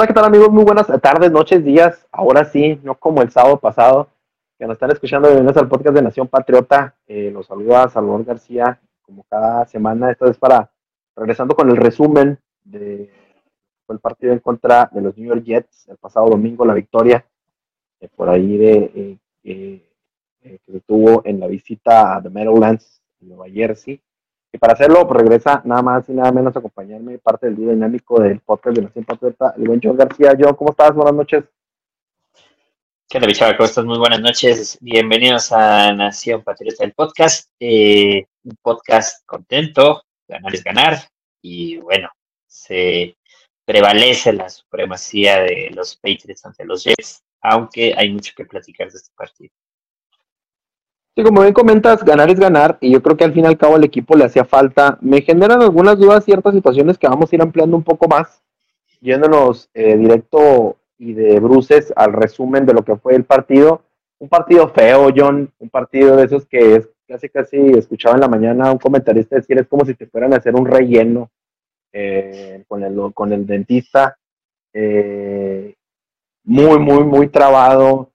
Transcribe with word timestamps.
Hola, 0.00 0.06
¿qué 0.06 0.14
tal 0.14 0.24
amigos? 0.24 0.48
Muy 0.48 0.64
buenas 0.64 0.86
tardes, 1.02 1.30
noches, 1.30 1.62
días. 1.62 2.08
Ahora 2.10 2.46
sí, 2.46 2.80
no 2.82 2.94
como 2.94 3.20
el 3.20 3.30
sábado 3.30 3.58
pasado, 3.58 4.08
que 4.58 4.64
nos 4.64 4.76
están 4.76 4.90
escuchando. 4.90 5.28
Bienvenidos 5.28 5.58
al 5.58 5.68
podcast 5.68 5.94
de 5.94 6.00
Nación 6.00 6.26
Patriota. 6.26 6.96
Eh, 7.06 7.30
los 7.30 7.46
saluda 7.46 7.86
Salvador 7.90 8.24
García, 8.24 8.80
como 9.02 9.24
cada 9.24 9.66
semana. 9.66 10.10
Esta 10.10 10.24
vez 10.24 10.38
para, 10.38 10.70
regresando 11.14 11.54
con 11.54 11.68
el 11.68 11.76
resumen 11.76 12.38
de 12.64 13.12
fue 13.84 13.94
el 13.94 14.00
partido 14.00 14.32
en 14.32 14.38
contra 14.38 14.88
de 14.90 15.02
los 15.02 15.18
New 15.18 15.28
York 15.28 15.44
Jets 15.44 15.86
el 15.90 15.98
pasado 15.98 16.30
domingo, 16.30 16.64
la 16.64 16.72
victoria 16.72 17.26
eh, 18.00 18.08
por 18.16 18.30
ahí 18.30 18.56
de 18.56 19.18
eh, 19.44 19.82
que 20.42 20.80
tuvo 20.86 21.20
en 21.26 21.40
la 21.40 21.46
visita 21.46 22.16
a 22.16 22.22
The 22.22 22.30
Meadowlands, 22.30 23.02
Nueva 23.20 23.50
Jersey. 23.50 24.00
Y 24.52 24.58
para 24.58 24.72
hacerlo, 24.72 25.06
pues 25.06 25.20
regresa 25.20 25.62
nada 25.64 25.82
más 25.82 26.08
y 26.08 26.12
nada 26.12 26.32
menos 26.32 26.54
a 26.56 26.58
acompañarme 26.58 27.18
parte 27.18 27.46
del 27.46 27.56
día 27.56 27.70
dinámico 27.70 28.20
del 28.20 28.40
podcast 28.40 28.76
de 28.76 28.82
Nación 28.82 29.04
Patriota, 29.04 29.54
el 29.56 29.64
buen 29.64 29.80
John 29.82 29.96
García. 29.96 30.36
John, 30.38 30.54
¿cómo 30.54 30.70
estás? 30.70 30.92
Buenas 30.92 31.14
noches. 31.14 31.44
¿Qué 33.08 33.18
onda, 33.18 33.28
Bichaba? 33.28 33.56
¿Cómo 33.56 33.66
estás? 33.66 33.84
Muy 33.84 33.98
buenas 33.98 34.20
noches. 34.20 34.76
Bienvenidos 34.80 35.52
a 35.52 35.92
Nación 35.92 36.42
Patriota, 36.42 36.82
el 36.82 36.92
podcast. 36.92 37.48
Eh, 37.60 38.26
un 38.42 38.56
podcast 38.60 39.24
contento, 39.24 40.02
ganar 40.26 40.54
es 40.54 40.64
ganar. 40.64 40.98
Y 41.42 41.76
bueno, 41.78 42.08
se 42.46 43.16
prevalece 43.64 44.32
la 44.32 44.48
supremacía 44.48 45.42
de 45.42 45.70
los 45.72 45.96
Patriots 45.96 46.44
ante 46.44 46.64
los 46.64 46.82
Jets, 46.82 47.22
aunque 47.40 47.94
hay 47.96 48.10
mucho 48.10 48.32
que 48.36 48.44
platicar 48.44 48.90
de 48.90 48.98
este 48.98 49.12
partido. 49.14 49.52
Sí, 51.20 51.24
como 51.24 51.42
bien 51.42 51.52
comentas, 51.52 52.02
ganar 52.02 52.30
es 52.30 52.40
ganar, 52.40 52.78
y 52.80 52.90
yo 52.90 53.02
creo 53.02 53.14
que 53.14 53.24
al 53.24 53.34
fin 53.34 53.44
y 53.44 53.46
al 53.46 53.58
cabo 53.58 53.76
al 53.76 53.84
equipo 53.84 54.16
le 54.16 54.24
hacía 54.24 54.46
falta. 54.46 54.96
Me 55.02 55.20
generan 55.20 55.60
algunas 55.60 55.98
dudas, 55.98 56.24
ciertas 56.24 56.54
situaciones 56.54 56.96
que 56.96 57.06
vamos 57.06 57.30
a 57.30 57.36
ir 57.36 57.42
ampliando 57.42 57.76
un 57.76 57.82
poco 57.82 58.08
más, 58.08 58.42
yéndonos 59.02 59.68
eh, 59.74 59.98
directo 59.98 60.78
y 60.96 61.12
de 61.12 61.38
bruces 61.38 61.92
al 61.94 62.14
resumen 62.14 62.64
de 62.64 62.72
lo 62.72 62.82
que 62.86 62.96
fue 62.96 63.16
el 63.16 63.24
partido. 63.24 63.82
Un 64.18 64.30
partido 64.30 64.66
feo, 64.70 65.10
John, 65.14 65.52
un 65.58 65.68
partido 65.68 66.16
de 66.16 66.24
esos 66.24 66.46
que 66.46 66.76
es 66.76 66.88
casi, 67.06 67.28
casi, 67.28 67.58
escuchaba 67.58 68.14
en 68.14 68.22
la 68.22 68.28
mañana 68.28 68.72
un 68.72 68.78
comentarista 68.78 69.36
decir, 69.36 69.58
es 69.58 69.68
como 69.68 69.84
si 69.84 69.92
te 69.92 70.06
fueran 70.06 70.32
a 70.32 70.38
hacer 70.38 70.54
un 70.54 70.64
relleno 70.64 71.30
eh, 71.92 72.64
con, 72.66 72.82
el, 72.82 73.12
con 73.12 73.30
el 73.34 73.46
dentista. 73.46 74.16
Eh, 74.72 75.74
muy, 76.44 76.78
muy, 76.78 77.04
muy 77.04 77.28
trabado 77.28 78.09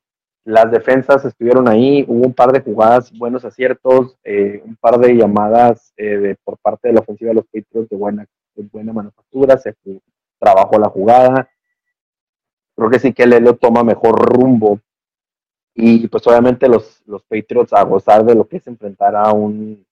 las 0.45 0.69
defensas 0.69 1.25
estuvieron 1.25 1.67
ahí, 1.67 2.06
hubo 2.07 2.28
un 2.28 2.33
par 2.33 2.51
de 2.51 2.61
jugadas, 2.61 3.11
buenos 3.11 3.44
aciertos, 3.44 4.16
eh, 4.23 4.61
un 4.63 4.75
par 4.75 5.00
de 5.00 5.16
llamadas 5.16 5.91
eh, 5.97 6.17
de, 6.17 6.35
por 6.35 6.57
parte 6.59 6.88
de 6.88 6.94
la 6.94 7.00
ofensiva 7.00 7.29
de 7.29 7.35
los 7.35 7.45
Patriots 7.45 7.89
de 7.89 7.97
buena, 7.97 8.28
buena 8.72 8.94
manufactura, 8.94 9.57
se 9.57 9.75
trabajó 10.39 10.78
la 10.78 10.88
jugada. 10.88 11.50
Creo 12.75 12.89
que 12.91 13.00
sí 13.00 13.11
que 13.11 13.25
Lelo 13.25 13.55
toma 13.55 13.84
mejor 13.84 14.19
rumbo. 14.19 14.79
Y 15.73 16.07
pues 16.07 16.25
obviamente 16.28 16.69
los, 16.69 17.01
los 17.07 17.23
Patriots 17.23 17.73
a 17.73 17.84
gozar 17.84 18.23
de 18.23 18.35
lo 18.35 18.47
que 18.47 18.57
es 18.57 18.67
enfrentar 18.67 19.16
a 19.16 19.34
un, 19.34 19.84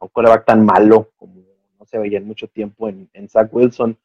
a 0.00 0.04
un 0.04 0.10
coreback 0.10 0.44
tan 0.44 0.64
malo 0.64 1.10
como 1.16 1.36
no 1.78 1.86
se 1.86 1.98
veía 1.98 2.18
en 2.18 2.26
mucho 2.26 2.48
tiempo 2.48 2.88
en, 2.88 3.08
en 3.12 3.28
Zach 3.28 3.48
Wilson. 3.52 3.96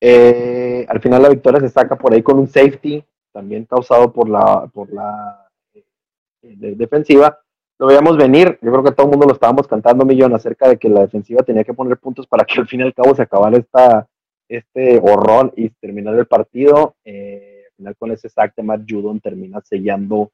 Eh, 0.00 0.84
al 0.86 1.00
final 1.00 1.22
la 1.22 1.30
victoria 1.30 1.60
se 1.60 1.70
saca 1.70 1.96
por 1.96 2.12
ahí 2.12 2.22
con 2.22 2.38
un 2.38 2.46
safety, 2.46 3.02
también 3.34 3.64
causado 3.64 4.12
por 4.12 4.28
la, 4.28 4.70
por 4.72 4.90
la 4.92 5.50
eh, 5.74 6.74
defensiva, 6.76 7.38
lo 7.78 7.88
veíamos 7.88 8.16
venir. 8.16 8.58
Yo 8.62 8.70
creo 8.70 8.84
que 8.84 8.92
todo 8.92 9.06
el 9.06 9.10
mundo 9.10 9.26
lo 9.26 9.34
estábamos 9.34 9.66
cantando, 9.66 10.04
Millón, 10.04 10.34
acerca 10.34 10.68
de 10.68 10.78
que 10.78 10.88
la 10.88 11.00
defensiva 11.00 11.42
tenía 11.42 11.64
que 11.64 11.74
poner 11.74 11.98
puntos 11.98 12.26
para 12.26 12.44
que 12.44 12.60
al 12.60 12.68
fin 12.68 12.80
y 12.80 12.84
al 12.84 12.94
cabo 12.94 13.14
se 13.14 13.22
acabara 13.22 13.58
esta, 13.58 14.08
este 14.48 14.98
horror 14.98 15.52
y 15.56 15.68
terminar 15.70 16.14
el 16.14 16.26
partido. 16.26 16.94
Eh, 17.04 17.64
al 17.66 17.76
final, 17.76 17.96
con 17.96 18.12
ese 18.12 18.28
sack 18.28 18.54
de 18.54 18.62
Matt 18.62 18.82
Judon 18.88 19.18
termina 19.18 19.60
sellando 19.62 20.30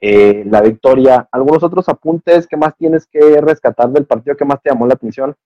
eh, 0.00 0.42
la 0.46 0.60
victoria. 0.60 1.28
¿Algunos 1.30 1.62
otros 1.62 1.88
apuntes 1.88 2.48
que 2.48 2.56
más 2.56 2.76
tienes 2.76 3.06
que 3.06 3.40
rescatar 3.40 3.90
del 3.90 4.06
partido 4.06 4.36
que 4.36 4.44
más 4.44 4.60
te 4.60 4.70
llamó 4.70 4.88
la 4.88 4.94
atención? 4.94 5.36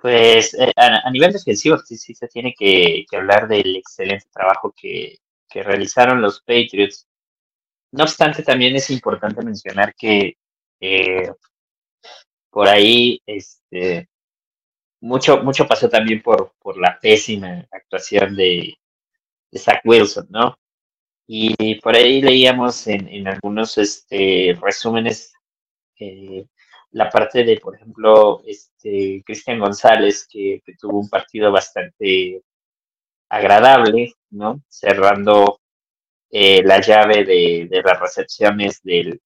Pues 0.00 0.54
eh, 0.54 0.72
a, 0.76 1.06
a, 1.06 1.10
nivel 1.10 1.32
defensivo 1.32 1.76
sí, 1.78 1.96
sí 1.96 2.14
se 2.14 2.26
tiene 2.28 2.54
que, 2.58 3.04
hablar 3.12 3.46
del 3.48 3.76
excelente 3.76 4.26
trabajo 4.32 4.72
que, 4.74 5.18
que, 5.48 5.62
realizaron 5.62 6.22
los 6.22 6.40
Patriots. 6.40 7.06
No 7.92 8.04
obstante, 8.04 8.42
también 8.42 8.74
es 8.76 8.90
importante 8.90 9.44
mencionar 9.44 9.94
que 9.94 10.38
eh, 10.80 11.30
por 12.50 12.68
ahí 12.68 13.20
este, 13.26 14.08
mucho, 15.00 15.42
mucho 15.42 15.66
pasó 15.66 15.88
también 15.88 16.22
por, 16.22 16.54
por 16.58 16.78
la 16.78 16.98
pésima 17.00 17.66
actuación 17.70 18.36
de, 18.36 18.74
de 19.50 19.58
Zach 19.58 19.80
Wilson, 19.84 20.28
¿no? 20.30 20.56
Y 21.26 21.76
por 21.76 21.94
ahí 21.94 22.22
leíamos 22.22 22.86
en, 22.86 23.06
en 23.08 23.28
algunos 23.28 23.78
este, 23.78 24.58
resúmenes 24.60 25.32
eh, 25.98 26.46
la 26.92 27.08
parte 27.08 27.44
de, 27.44 27.58
por 27.58 27.76
ejemplo, 27.76 28.42
este 28.46 29.22
Cristian 29.24 29.58
González, 29.58 30.26
que, 30.30 30.62
tuvo 30.78 31.00
un 31.00 31.08
partido 31.08 31.52
bastante 31.52 32.42
agradable, 33.28 34.14
¿no? 34.30 34.62
Cerrando 34.68 35.60
eh, 36.30 36.62
la 36.64 36.80
llave 36.80 37.24
de, 37.24 37.68
de, 37.70 37.82
las 37.82 38.00
recepciones 38.00 38.82
del 38.82 39.20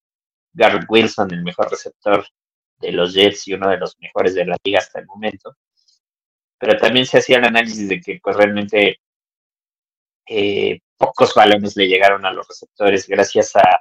Garrett 0.53 0.87
Wilson, 0.89 1.33
el 1.33 1.43
mejor 1.43 1.71
receptor 1.71 2.27
de 2.79 2.93
los 2.93 3.15
Jets 3.15 3.49
y 3.49 3.55
uno 3.55 3.71
de 3.71 3.79
los 3.79 3.97
mejores 4.01 4.35
de 4.35 4.47
la 4.47 4.57
liga 4.65 4.79
hasta 4.79 5.01
el 5.01 5.07
momento. 5.07 5.57
Pero 6.59 6.77
también 6.79 7.07
se 7.07 7.19
hacía 7.19 7.39
el 7.39 7.45
análisis 7.45 7.89
de 7.89 8.01
que 8.01 8.21
pues 8.23 8.37
realmente 8.37 8.99
eh, 10.27 10.81
pocos 10.97 11.35
balones 11.35 11.77
le 11.77 11.87
llegaron 11.87 12.25
a 12.25 12.33
los 12.33 12.47
receptores 12.49 13.07
gracias 13.07 13.57
a 13.57 13.81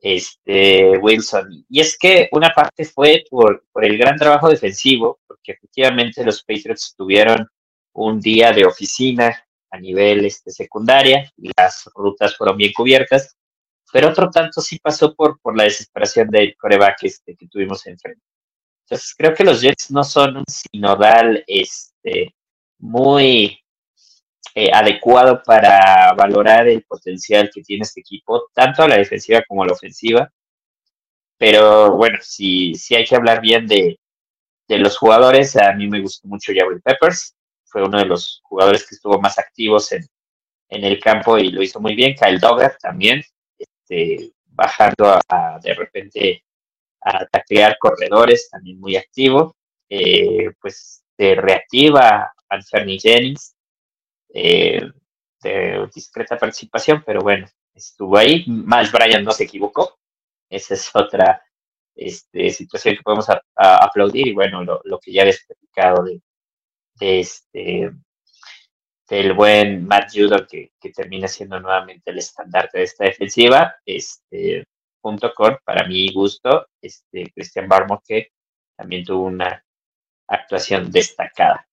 este 0.00 0.98
Wilson. 0.98 1.64
Y 1.68 1.80
es 1.80 1.98
que 1.98 2.28
una 2.32 2.50
parte 2.50 2.84
fue 2.84 3.24
por, 3.30 3.64
por 3.72 3.84
el 3.84 3.98
gran 3.98 4.16
trabajo 4.16 4.48
defensivo, 4.48 5.20
porque 5.26 5.52
efectivamente 5.52 6.24
los 6.24 6.42
Patriots 6.42 6.94
tuvieron 6.96 7.46
un 7.92 8.20
día 8.20 8.52
de 8.52 8.66
oficina 8.66 9.46
a 9.70 9.78
nivel 9.78 10.24
este, 10.24 10.50
secundaria 10.50 11.30
y 11.36 11.50
las 11.56 11.88
rutas 11.94 12.36
fueron 12.36 12.56
bien 12.56 12.72
cubiertas, 12.72 13.36
pero 13.92 14.08
otro 14.08 14.30
tanto 14.30 14.60
sí 14.60 14.78
pasó 14.78 15.14
por, 15.14 15.40
por 15.40 15.56
la 15.56 15.64
desesperación 15.64 16.28
del 16.28 16.56
coreback 16.56 16.98
este, 17.02 17.36
que 17.36 17.48
tuvimos 17.48 17.86
enfrente. 17.86 18.22
Entonces 18.84 19.14
creo 19.16 19.34
que 19.34 19.44
los 19.44 19.60
Jets 19.60 19.90
no 19.90 20.04
son 20.04 20.36
un 20.38 20.44
sinodal 20.46 21.42
este, 21.46 22.34
muy 22.78 23.58
eh, 24.56 24.70
adecuado 24.72 25.42
para 25.44 26.14
valorar 26.14 26.66
el 26.66 26.82
potencial 26.84 27.50
que 27.52 27.62
tiene 27.62 27.82
este 27.82 28.00
equipo, 28.00 28.48
tanto 28.54 28.82
a 28.82 28.88
la 28.88 28.96
defensiva 28.96 29.42
como 29.46 29.62
a 29.62 29.66
la 29.66 29.74
ofensiva. 29.74 30.32
Pero 31.36 31.94
bueno, 31.94 32.18
si, 32.22 32.74
si 32.74 32.94
hay 32.94 33.04
que 33.04 33.16
hablar 33.16 33.42
bien 33.42 33.66
de, 33.66 33.98
de 34.66 34.78
los 34.78 34.96
jugadores, 34.96 35.56
a 35.56 35.74
mí 35.74 35.88
me 35.88 36.00
gustó 36.00 36.26
mucho 36.28 36.52
Jabril 36.56 36.80
Peppers, 36.80 37.36
fue 37.66 37.84
uno 37.84 37.98
de 37.98 38.06
los 38.06 38.40
jugadores 38.44 38.86
que 38.88 38.94
estuvo 38.94 39.20
más 39.20 39.38
activos 39.38 39.92
en, 39.92 40.06
en 40.70 40.84
el 40.84 40.98
campo 41.00 41.36
y 41.36 41.50
lo 41.50 41.62
hizo 41.62 41.78
muy 41.78 41.94
bien. 41.94 42.14
Kyle 42.14 42.40
Dogger 42.40 42.78
también, 42.80 43.22
este, 43.58 44.32
bajando 44.46 45.18
de 45.62 45.74
repente 45.74 46.44
a 47.02 47.26
taclear 47.26 47.76
corredores, 47.78 48.48
también 48.48 48.80
muy 48.80 48.96
activo. 48.96 49.54
Eh, 49.90 50.50
pues 50.62 51.04
se 51.14 51.34
reactiva 51.34 52.32
Anthony 52.48 52.98
Jennings, 52.98 53.55
eh, 54.32 54.80
de 55.42 55.88
discreta 55.94 56.36
participación, 56.38 57.02
pero 57.04 57.20
bueno, 57.20 57.46
estuvo 57.74 58.16
ahí. 58.16 58.44
Más 58.46 58.90
Bryan 58.92 59.24
no 59.24 59.32
se 59.32 59.44
equivocó. 59.44 59.98
Esa 60.48 60.74
es 60.74 60.90
otra 60.94 61.42
este, 61.94 62.50
situación 62.50 62.96
que 62.96 63.02
podemos 63.02 63.28
a, 63.30 63.42
a 63.56 63.84
aplaudir 63.84 64.28
y 64.28 64.34
bueno, 64.34 64.62
lo, 64.62 64.80
lo, 64.84 64.98
que 65.00 65.12
ya 65.12 65.22
habéis 65.22 65.44
platicado 65.46 66.04
de, 66.04 66.20
de, 67.00 67.20
este, 67.20 67.90
del 69.08 69.32
buen 69.34 69.86
Matt 69.86 70.10
Judo, 70.12 70.46
que, 70.46 70.72
termina 70.94 71.28
siendo 71.28 71.58
nuevamente 71.60 72.10
el 72.10 72.18
estandarte 72.18 72.78
de 72.78 72.84
esta 72.84 73.04
defensiva. 73.04 73.76
Este, 73.84 74.64
punto 75.00 75.32
con, 75.34 75.58
para 75.64 75.86
mi 75.86 76.12
gusto, 76.12 76.68
este, 76.80 77.30
Christian 77.34 77.68
Barmore, 77.68 78.02
que 78.06 78.28
también 78.76 79.04
tuvo 79.04 79.24
una 79.24 79.64
actuación 80.28 80.90
destacada. 80.90 81.66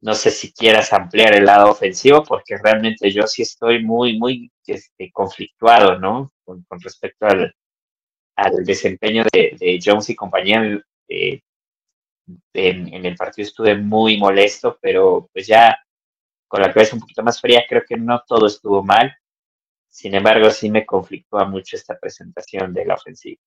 No 0.00 0.14
sé 0.14 0.30
si 0.30 0.52
quieras 0.52 0.92
ampliar 0.92 1.34
el 1.34 1.44
lado 1.44 1.70
ofensivo, 1.70 2.22
porque 2.24 2.56
realmente 2.56 3.10
yo 3.10 3.26
sí 3.26 3.42
estoy 3.42 3.84
muy, 3.84 4.18
muy 4.18 4.50
este, 4.66 5.10
conflictuado, 5.12 5.98
¿no? 5.98 6.32
Con, 6.44 6.64
respecto 6.80 7.26
al, 7.26 7.54
al 8.36 8.64
desempeño 8.64 9.24
de, 9.32 9.80
Jones 9.84 10.10
y 10.10 10.14
compañía. 10.14 10.80
Eh, 11.08 11.40
en, 12.52 12.92
en, 12.94 13.06
el 13.06 13.16
partido 13.16 13.46
estuve 13.46 13.76
muy 13.76 14.18
molesto, 14.18 14.78
pero 14.80 15.28
pues 15.32 15.46
ya 15.46 15.78
con 16.48 16.62
la 16.62 16.72
cabeza 16.72 16.96
un 16.96 17.00
poquito 17.00 17.22
más 17.22 17.40
fría, 17.40 17.64
creo 17.68 17.82
que 17.86 17.96
no 17.96 18.22
todo 18.26 18.46
estuvo 18.46 18.82
mal. 18.82 19.14
Sin 19.88 20.14
embargo, 20.14 20.50
sí 20.50 20.70
me 20.70 20.86
conflictúa 20.86 21.44
mucho 21.44 21.76
esta 21.76 21.98
presentación 21.98 22.72
de 22.72 22.84
la 22.86 22.94
ofensiva. 22.94 23.40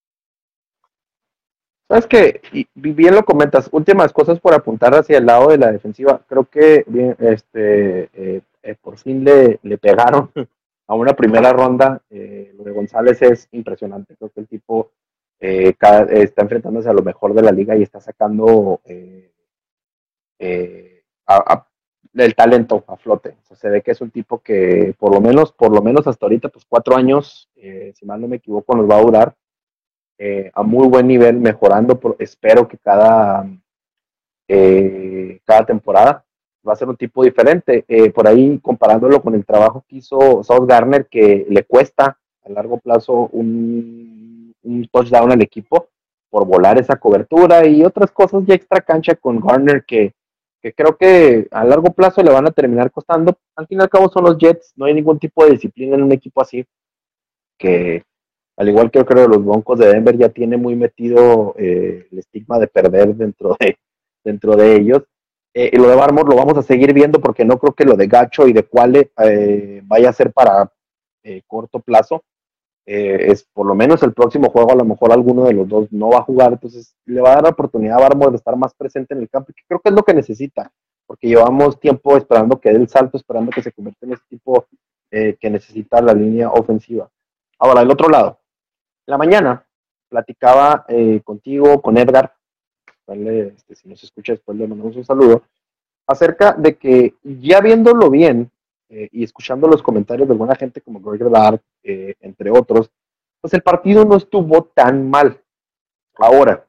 Sabes 1.91 2.07
que, 2.07 2.41
bien 2.73 3.15
lo 3.15 3.25
comentas, 3.25 3.67
últimas 3.73 4.13
cosas 4.13 4.39
por 4.39 4.53
apuntar 4.53 4.95
hacia 4.95 5.17
el 5.17 5.25
lado 5.25 5.49
de 5.49 5.57
la 5.57 5.73
defensiva. 5.73 6.21
Creo 6.25 6.45
que 6.45 6.85
bien, 6.87 7.17
este, 7.19 8.03
eh, 8.13 8.41
eh, 8.63 8.75
por 8.81 8.97
fin 8.97 9.25
le, 9.25 9.59
le, 9.61 9.77
pegaron 9.77 10.31
a 10.87 10.95
una 10.95 11.13
primera 11.13 11.51
ronda. 11.51 12.01
Eh, 12.09 12.55
lo 12.57 12.73
González 12.73 13.21
es 13.21 13.49
impresionante. 13.51 14.15
Creo 14.15 14.29
que 14.29 14.39
el 14.39 14.47
tipo 14.47 14.91
está 15.37 16.43
enfrentándose 16.43 16.87
a 16.89 16.93
lo 16.93 17.01
mejor 17.01 17.33
de 17.33 17.41
la 17.41 17.51
liga 17.51 17.75
y 17.75 17.83
está 17.83 17.99
sacando 17.99 18.79
a, 21.27 21.67
el 22.13 22.35
talento 22.35 22.85
a 22.87 22.95
flote. 22.95 23.35
se 23.53 23.69
ve 23.69 23.81
que 23.81 23.91
es 23.91 23.99
un 23.99 24.11
tipo 24.11 24.39
que 24.39 24.95
por 24.97 25.13
lo 25.13 25.19
menos, 25.19 25.51
por 25.51 25.75
lo 25.75 25.81
menos 25.81 26.07
hasta 26.07 26.25
ahorita, 26.25 26.47
pues 26.47 26.63
cuatro 26.69 26.95
años, 26.95 27.49
si 27.53 28.05
mal 28.05 28.21
no 28.21 28.29
me 28.29 28.37
equivoco, 28.37 28.77
nos 28.77 28.89
va 28.89 28.95
a 28.95 29.01
durar 29.01 29.35
eh, 30.17 30.51
a 30.53 30.63
muy 30.63 30.87
buen 30.87 31.07
nivel, 31.07 31.37
mejorando. 31.37 31.99
Espero 32.19 32.67
que 32.67 32.77
cada, 32.77 33.47
eh, 34.47 35.39
cada 35.45 35.65
temporada 35.65 36.25
va 36.67 36.73
a 36.73 36.75
ser 36.75 36.87
un 36.89 36.97
tipo 36.97 37.23
diferente. 37.23 37.85
Eh, 37.87 38.11
por 38.11 38.27
ahí, 38.27 38.59
comparándolo 38.59 39.21
con 39.21 39.35
el 39.35 39.45
trabajo 39.45 39.83
que 39.87 39.97
hizo 39.97 40.43
South 40.43 40.67
Garner, 40.67 41.07
que 41.07 41.45
le 41.49 41.63
cuesta 41.63 42.17
a 42.43 42.49
largo 42.49 42.77
plazo 42.79 43.29
un, 43.31 44.53
un 44.63 44.87
touchdown 44.91 45.31
al 45.31 45.41
equipo 45.41 45.89
por 46.29 46.45
volar 46.45 46.79
esa 46.79 46.95
cobertura 46.95 47.65
y 47.67 47.83
otras 47.83 48.11
cosas 48.11 48.43
ya 48.45 48.55
extra 48.55 48.81
cancha 48.81 49.15
con 49.15 49.39
Garner 49.39 49.83
que, 49.85 50.13
que 50.61 50.73
creo 50.73 50.95
que 50.97 51.47
a 51.51 51.65
largo 51.65 51.93
plazo 51.93 52.23
le 52.23 52.31
van 52.31 52.47
a 52.47 52.51
terminar 52.51 52.91
costando. 52.91 53.37
Al 53.55 53.67
fin 53.67 53.79
y 53.79 53.81
al 53.81 53.89
cabo 53.89 54.09
son 54.09 54.23
los 54.23 54.37
Jets, 54.37 54.73
no 54.75 54.85
hay 54.85 54.93
ningún 54.93 55.19
tipo 55.19 55.43
de 55.43 55.51
disciplina 55.51 55.95
en 55.95 56.03
un 56.03 56.11
equipo 56.11 56.41
así 56.41 56.65
que 57.61 58.03
al 58.61 58.69
igual 58.69 58.91
que 58.91 58.99
yo 58.99 59.05
creo 59.07 59.27
los 59.27 59.43
Broncos 59.43 59.79
de 59.79 59.87
Denver 59.87 60.15
ya 60.15 60.29
tiene 60.29 60.55
muy 60.55 60.75
metido 60.75 61.55
eh, 61.57 62.07
el 62.11 62.19
estigma 62.19 62.59
de 62.59 62.67
perder 62.67 63.15
dentro 63.15 63.57
de, 63.59 63.79
dentro 64.23 64.55
de 64.55 64.75
ellos. 64.75 65.01
Eh, 65.51 65.71
y 65.73 65.77
lo 65.77 65.89
de 65.89 65.95
Barmore 65.95 66.29
lo 66.29 66.35
vamos 66.35 66.55
a 66.59 66.61
seguir 66.61 66.93
viendo 66.93 67.19
porque 67.19 67.43
no 67.43 67.57
creo 67.57 67.73
que 67.73 67.85
lo 67.85 67.95
de 67.95 68.05
Gacho 68.05 68.47
y 68.47 68.53
de 68.53 68.61
Cuale 68.61 69.11
eh, 69.17 69.81
vaya 69.83 70.09
a 70.09 70.13
ser 70.13 70.31
para 70.31 70.71
corto 71.47 71.79
plazo. 71.79 72.23
es 72.85 73.47
por 73.51 73.65
lo 73.65 73.73
menos 73.73 74.03
el 74.03 74.13
próximo 74.13 74.51
juego, 74.51 74.73
a 74.73 74.75
lo 74.75 74.85
mejor 74.85 75.11
alguno 75.11 75.45
de 75.45 75.53
los 75.53 75.67
dos 75.67 75.91
no 75.91 76.09
va 76.09 76.19
a 76.19 76.23
jugar, 76.23 76.51
entonces 76.51 76.95
le 77.05 77.19
va 77.19 77.31
a 77.31 77.35
dar 77.35 77.43
la 77.43 77.49
oportunidad 77.49 77.97
a 77.97 78.01
Barmore 78.01 78.31
de 78.31 78.37
estar 78.37 78.55
más 78.55 78.75
presente 78.75 79.15
en 79.15 79.21
el 79.21 79.29
campo, 79.29 79.53
que 79.55 79.63
creo 79.67 79.79
que 79.79 79.89
es 79.89 79.95
lo 79.95 80.03
que 80.03 80.13
necesita, 80.13 80.71
porque 81.07 81.27
llevamos 81.27 81.79
tiempo 81.79 82.15
esperando 82.15 82.59
que 82.59 82.69
dé 82.69 82.75
el 82.77 82.87
salto, 82.87 83.17
esperando 83.17 83.49
que 83.49 83.63
se 83.63 83.71
convierta 83.71 84.05
en 84.05 84.13
ese 84.13 84.23
tipo 84.29 84.67
que 85.09 85.49
necesita 85.49 85.99
la 85.99 86.13
línea 86.13 86.51
ofensiva. 86.51 87.09
Ahora, 87.59 87.81
el 87.81 87.91
otro 87.91 88.09
lado, 88.09 88.40
la 89.11 89.17
mañana 89.17 89.65
platicaba 90.09 90.85
eh, 90.87 91.19
contigo, 91.23 91.81
con 91.81 91.97
Edgar, 91.97 92.33
este, 93.07 93.75
si 93.75 93.89
nos 93.89 94.01
escucha 94.01 94.31
después 94.31 94.57
le 94.57 94.67
mandamos 94.67 94.95
un 94.95 95.03
saludo, 95.03 95.43
acerca 96.07 96.53
de 96.53 96.77
que 96.77 97.15
ya 97.21 97.59
viéndolo 97.59 98.09
bien 98.09 98.49
eh, 98.89 99.09
y 99.11 99.23
escuchando 99.23 99.67
los 99.67 99.83
comentarios 99.83 100.29
de 100.29 100.33
buena 100.33 100.55
gente 100.55 100.79
como 100.79 101.01
Greg 101.01 101.29
Dart, 101.29 101.61
eh, 101.83 102.15
entre 102.21 102.51
otros, 102.51 102.89
pues 103.41 103.53
el 103.53 103.61
partido 103.61 104.05
no 104.05 104.15
estuvo 104.15 104.63
tan 104.63 105.09
mal. 105.09 105.41
Ahora, 106.15 106.65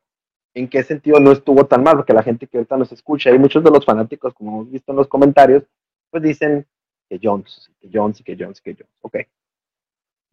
¿en 0.53 0.69
qué 0.69 0.83
sentido 0.83 1.21
no 1.21 1.31
estuvo 1.31 1.65
tan 1.67 1.85
mal? 1.85 1.97
Porque 1.97 2.13
la 2.13 2.25
gente 2.25 2.49
que 2.49 2.59
ahorita 2.59 2.77
nos 2.77 2.91
escucha 2.91 3.31
y 3.31 3.39
muchos 3.39 3.63
de 3.63 3.71
los 3.71 3.85
fanáticos, 3.85 4.35
como 4.35 4.51
hemos 4.51 4.71
visto 4.71 4.91
en 4.91 4.97
los 4.97 5.07
comentarios, 5.07 5.63
pues 6.11 6.25
dicen 6.25 6.67
que 7.09 7.21
Jones, 7.23 7.71
que 7.81 7.89
Jones 7.93 8.21
que 8.25 8.37
Jones, 8.37 8.61
que 8.61 8.75
Jones. 8.75 8.93
Ok. 9.01 9.17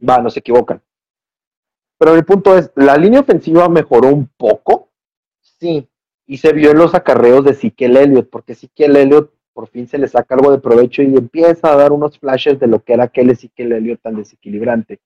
Va, 0.07 0.19
no 0.21 0.31
se 0.31 0.39
equivocan. 0.39 0.81
Pero 1.99 2.15
el 2.15 2.25
punto 2.25 2.57
es, 2.57 2.71
¿la 2.75 2.95
línea 2.97 3.19
ofensiva 3.19 3.69
mejoró 3.69 4.07
un 4.07 4.27
poco? 4.37 4.89
Sí. 5.41 5.87
Y 6.25 6.37
se 6.37 6.53
vio 6.53 6.71
en 6.71 6.77
los 6.77 6.95
acarreos 6.95 7.45
de 7.45 7.53
Siquel 7.53 7.97
Elliott, 7.97 8.29
porque 8.29 8.55
Siquel 8.55 8.95
Elliott 8.95 9.31
por 9.59 9.67
fin 9.67 9.89
se 9.89 9.97
le 9.97 10.07
saca 10.07 10.35
algo 10.35 10.51
de 10.51 10.59
provecho 10.59 11.01
y 11.01 11.13
empieza 11.17 11.73
a 11.73 11.75
dar 11.75 11.91
unos 11.91 12.17
flashes 12.17 12.57
de 12.61 12.67
lo 12.67 12.81
que 12.81 12.93
era 12.93 13.03
aquel 13.03 13.29
Ezequiel 13.29 13.73
Elliott 13.73 14.01
tan 14.01 14.15
desequilibrante. 14.15 14.99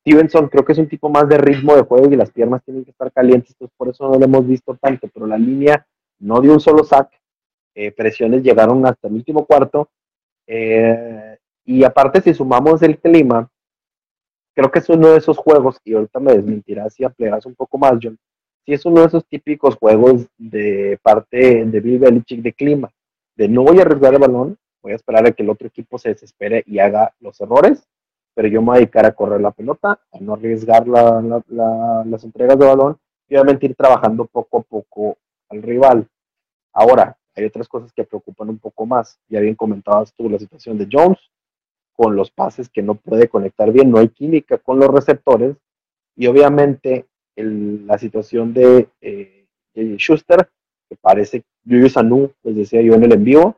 Stevenson 0.00 0.48
creo 0.48 0.64
que 0.64 0.72
es 0.72 0.78
un 0.78 0.88
tipo 0.88 1.10
más 1.10 1.28
de 1.28 1.36
ritmo 1.36 1.76
de 1.76 1.82
juego 1.82 2.10
y 2.10 2.16
las 2.16 2.30
piernas 2.30 2.64
tienen 2.64 2.86
que 2.86 2.92
estar 2.92 3.12
calientes, 3.12 3.50
entonces 3.50 3.74
por 3.76 3.90
eso 3.90 4.08
no 4.08 4.18
lo 4.18 4.24
hemos 4.24 4.46
visto 4.46 4.74
tanto, 4.80 5.08
pero 5.12 5.26
la 5.26 5.36
línea 5.36 5.86
no 6.20 6.40
dio 6.40 6.54
un 6.54 6.60
solo 6.60 6.84
sack, 6.84 7.10
eh, 7.74 7.90
presiones 7.90 8.42
llegaron 8.42 8.86
hasta 8.86 9.08
el 9.08 9.14
último 9.14 9.44
cuarto, 9.44 9.90
eh, 10.46 11.36
y 11.66 11.84
aparte 11.84 12.22
si 12.22 12.32
sumamos 12.32 12.80
el 12.80 12.98
clima, 12.98 13.50
creo 14.58 14.72
que 14.72 14.80
es 14.80 14.88
uno 14.88 15.10
de 15.10 15.18
esos 15.18 15.38
juegos, 15.38 15.78
y 15.84 15.94
ahorita 15.94 16.18
me 16.18 16.32
desmentirás 16.32 16.92
si 16.92 17.04
ampliarás 17.04 17.46
un 17.46 17.54
poco 17.54 17.78
más, 17.78 17.92
John, 18.02 18.18
si 18.66 18.72
es 18.72 18.84
uno 18.84 19.02
de 19.02 19.06
esos 19.06 19.24
típicos 19.24 19.76
juegos 19.76 20.26
de 20.36 20.98
parte 21.00 21.64
de 21.64 21.80
Bill 21.80 22.00
Belichick 22.00 22.42
de 22.42 22.52
clima, 22.52 22.90
de 23.36 23.46
no 23.46 23.62
voy 23.62 23.78
a 23.78 23.82
arriesgar 23.82 24.14
el 24.14 24.18
balón, 24.18 24.58
voy 24.82 24.90
a 24.90 24.96
esperar 24.96 25.24
a 25.28 25.30
que 25.30 25.44
el 25.44 25.50
otro 25.50 25.68
equipo 25.68 25.96
se 25.96 26.08
desespere 26.08 26.64
y 26.66 26.80
haga 26.80 27.14
los 27.20 27.40
errores, 27.40 27.86
pero 28.34 28.48
yo 28.48 28.60
me 28.60 28.66
voy 28.66 28.74
a 28.74 28.80
dedicar 28.80 29.06
a 29.06 29.12
correr 29.12 29.40
la 29.40 29.52
pelota, 29.52 30.00
a 30.10 30.18
no 30.18 30.34
arriesgar 30.34 30.88
las 30.88 32.24
entregas 32.24 32.58
de 32.58 32.66
balón 32.66 32.98
y 33.28 33.36
obviamente 33.36 33.66
ir 33.66 33.76
trabajando 33.76 34.24
poco 34.24 34.58
a 34.58 34.62
poco 34.62 35.18
al 35.50 35.62
rival. 35.62 36.08
Ahora, 36.72 37.16
hay 37.36 37.44
otras 37.44 37.68
cosas 37.68 37.92
que 37.92 38.02
preocupan 38.02 38.48
un 38.48 38.58
poco 38.58 38.86
más. 38.86 39.20
Ya 39.28 39.38
bien 39.38 39.54
comentabas 39.54 40.12
tú 40.14 40.28
la 40.28 40.40
situación 40.40 40.76
de 40.78 40.88
Jones, 40.90 41.18
con 41.98 42.14
los 42.14 42.30
pases 42.30 42.68
que 42.68 42.80
no 42.80 42.94
puede 42.94 43.26
conectar 43.26 43.72
bien, 43.72 43.90
no 43.90 43.98
hay 43.98 44.08
química 44.08 44.58
con 44.58 44.78
los 44.78 44.88
receptores 44.88 45.56
y 46.16 46.28
obviamente 46.28 47.06
la 47.34 47.98
situación 47.98 48.54
de 48.54 48.88
eh, 49.00 49.46
Schuster, 49.74 50.48
que 50.88 50.94
parece 50.94 51.42
Julius 51.64 51.94
Sanu, 51.94 52.30
les 52.44 52.54
decía 52.54 52.82
yo 52.82 52.94
en 52.94 53.02
el 53.02 53.12
envío, 53.12 53.56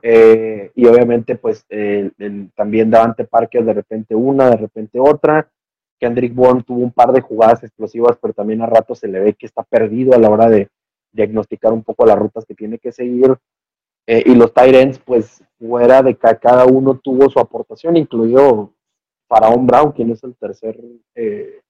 eh, 0.00 0.70
y 0.74 0.86
obviamente 0.86 1.36
pues 1.36 1.66
también 2.54 2.90
Davante 2.90 3.24
Parker 3.24 3.64
de 3.66 3.74
repente 3.74 4.14
una, 4.14 4.48
de 4.48 4.56
repente 4.56 4.98
otra, 4.98 5.50
Kendrick 6.00 6.34
Bourne 6.34 6.62
tuvo 6.62 6.80
un 6.80 6.90
par 6.90 7.12
de 7.12 7.20
jugadas 7.20 7.62
explosivas, 7.64 8.16
pero 8.20 8.32
también 8.32 8.62
a 8.62 8.66
rato 8.66 8.94
se 8.94 9.08
le 9.08 9.20
ve 9.20 9.34
que 9.34 9.46
está 9.46 9.62
perdido 9.62 10.14
a 10.14 10.18
la 10.18 10.30
hora 10.30 10.48
de 10.48 10.68
diagnosticar 11.12 11.72
un 11.72 11.82
poco 11.82 12.06
las 12.06 12.18
rutas 12.18 12.46
que 12.46 12.54
tiene 12.54 12.78
que 12.78 12.92
seguir. 12.92 13.36
Eh, 14.06 14.22
y 14.26 14.34
los 14.34 14.52
Tyrants, 14.52 14.98
pues 14.98 15.42
fuera 15.58 16.02
de 16.02 16.14
que 16.14 16.38
cada 16.38 16.66
uno 16.66 16.98
tuvo 17.02 17.30
su 17.30 17.38
aportación, 17.38 17.96
incluido 17.96 18.72
Faraón 19.28 19.66
Brown, 19.66 19.92
quien 19.92 20.10
es 20.10 20.22
el 20.24 20.34
tercer 20.36 20.78
eh, 21.14 21.60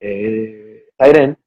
eh, 0.00 0.86
Tyrant, 0.96 1.38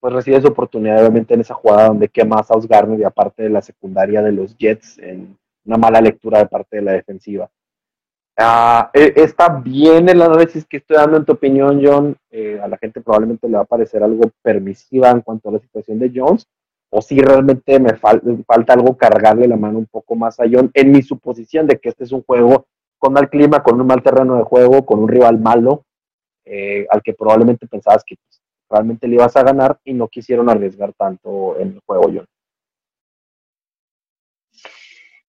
pues 0.00 0.12
recibe 0.12 0.40
su 0.40 0.48
oportunidad 0.48 1.00
obviamente 1.00 1.34
en 1.34 1.40
esa 1.40 1.54
jugada 1.54 1.88
donde 1.88 2.08
quema 2.08 2.36
a 2.36 2.44
South 2.44 2.66
Garner 2.68 3.00
y 3.00 3.04
aparte 3.04 3.42
de 3.42 3.50
la 3.50 3.62
secundaria 3.62 4.22
de 4.22 4.32
los 4.32 4.56
Jets 4.56 4.98
en 4.98 5.36
una 5.64 5.78
mala 5.78 6.00
lectura 6.00 6.38
de 6.38 6.46
parte 6.46 6.76
de 6.76 6.82
la 6.82 6.92
defensiva. 6.92 7.50
E, 8.36 9.12
está 9.16 9.48
bien 9.48 10.08
el 10.08 10.20
análisis 10.20 10.66
que 10.66 10.78
estoy 10.78 10.96
dando 10.96 11.16
en 11.16 11.24
tu 11.24 11.32
opinión, 11.32 11.80
John. 11.82 12.16
Eh, 12.30 12.60
a 12.60 12.68
la 12.68 12.76
gente 12.78 13.00
probablemente 13.00 13.48
le 13.48 13.56
va 13.56 13.62
a 13.62 13.66
parecer 13.66 14.02
algo 14.02 14.30
permisiva 14.42 15.10
en 15.10 15.20
cuanto 15.20 15.48
a 15.48 15.52
la 15.52 15.58
situación 15.60 15.98
de 15.98 16.12
Jones, 16.14 16.46
o 16.96 17.02
si 17.02 17.20
realmente 17.20 17.80
me 17.80 17.96
falta 17.96 18.72
algo 18.72 18.96
cargarle 18.96 19.48
la 19.48 19.56
mano 19.56 19.78
un 19.78 19.86
poco 19.86 20.14
más 20.14 20.38
a 20.38 20.44
John 20.50 20.70
en 20.72 20.92
mi 20.92 21.02
suposición 21.02 21.66
de 21.66 21.80
que 21.80 21.88
este 21.88 22.04
es 22.04 22.12
un 22.12 22.22
juego 22.22 22.68
con 22.98 23.12
mal 23.12 23.28
clima, 23.28 23.64
con 23.64 23.80
un 23.80 23.86
mal 23.88 24.00
terreno 24.00 24.36
de 24.36 24.44
juego, 24.44 24.86
con 24.86 25.00
un 25.00 25.08
rival 25.08 25.40
malo, 25.40 25.84
eh, 26.44 26.86
al 26.88 27.02
que 27.02 27.12
probablemente 27.12 27.66
pensabas 27.66 28.04
que 28.06 28.14
pues, 28.14 28.40
realmente 28.70 29.08
le 29.08 29.16
ibas 29.16 29.34
a 29.34 29.42
ganar 29.42 29.76
y 29.82 29.92
no 29.92 30.06
quisieron 30.06 30.48
arriesgar 30.48 30.92
tanto 30.92 31.58
en 31.58 31.72
el 31.72 31.80
juego, 31.84 32.04
John. 32.14 32.26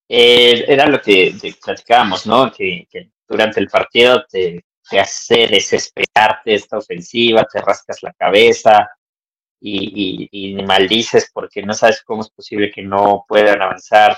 Eh, 0.07 0.65
era 0.67 0.85
lo 0.85 1.01
que, 1.01 1.33
platicábamos, 1.63 2.27
¿no? 2.27 2.51
Que, 2.51 2.87
durante 3.27 3.59
el 3.59 3.69
partido 3.69 4.23
te, 4.29 4.63
te 4.87 4.99
hace 4.99 5.47
desesperarte 5.47 6.53
esta 6.53 6.77
ofensiva, 6.77 7.43
te 7.51 7.59
rascas 7.59 8.03
la 8.03 8.13
cabeza, 8.13 8.87
y, 9.59 10.55
maldices 10.65 11.31
porque 11.33 11.61
no 11.61 11.73
sabes 11.73 12.03
cómo 12.03 12.21
es 12.21 12.29
posible 12.29 12.71
que 12.71 12.81
no 12.81 13.25
puedan 13.27 13.61
avanzar 13.61 14.17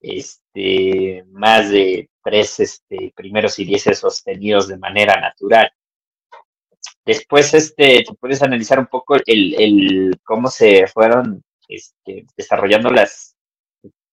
este, 0.00 1.24
más 1.28 1.70
de 1.70 2.10
tres 2.22 2.60
este, 2.60 3.12
primeros 3.14 3.58
y 3.58 3.64
dieces 3.64 3.98
sostenidos 3.98 4.68
de 4.68 4.78
manera 4.78 5.20
natural. 5.20 5.70
Después, 7.04 7.52
este, 7.54 8.04
puedes 8.20 8.42
analizar 8.42 8.78
un 8.78 8.86
poco 8.86 9.16
el, 9.26 9.54
el 9.60 10.20
cómo 10.24 10.48
se 10.48 10.86
fueron 10.86 11.42
este, 11.68 12.26
desarrollando 12.36 12.90
las, 12.90 13.36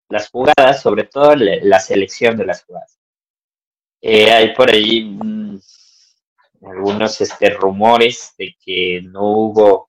las 0.10 0.30
jugadas, 0.30 0.82
sobre 0.82 1.06
todo 1.06 1.36
la, 1.36 1.80
selección 1.80 2.38
de 2.38 2.46
las 2.46 2.63
jugadas. 2.63 3.00
Eh, 4.01 4.32
hay 4.32 4.54
por 4.54 4.70
ahí 4.70 5.18
algunos 6.62 7.20
este, 7.20 7.50
rumores 7.50 8.34
de 8.38 8.56
que 8.63 9.01
no 9.04 9.24
hubo 9.24 9.87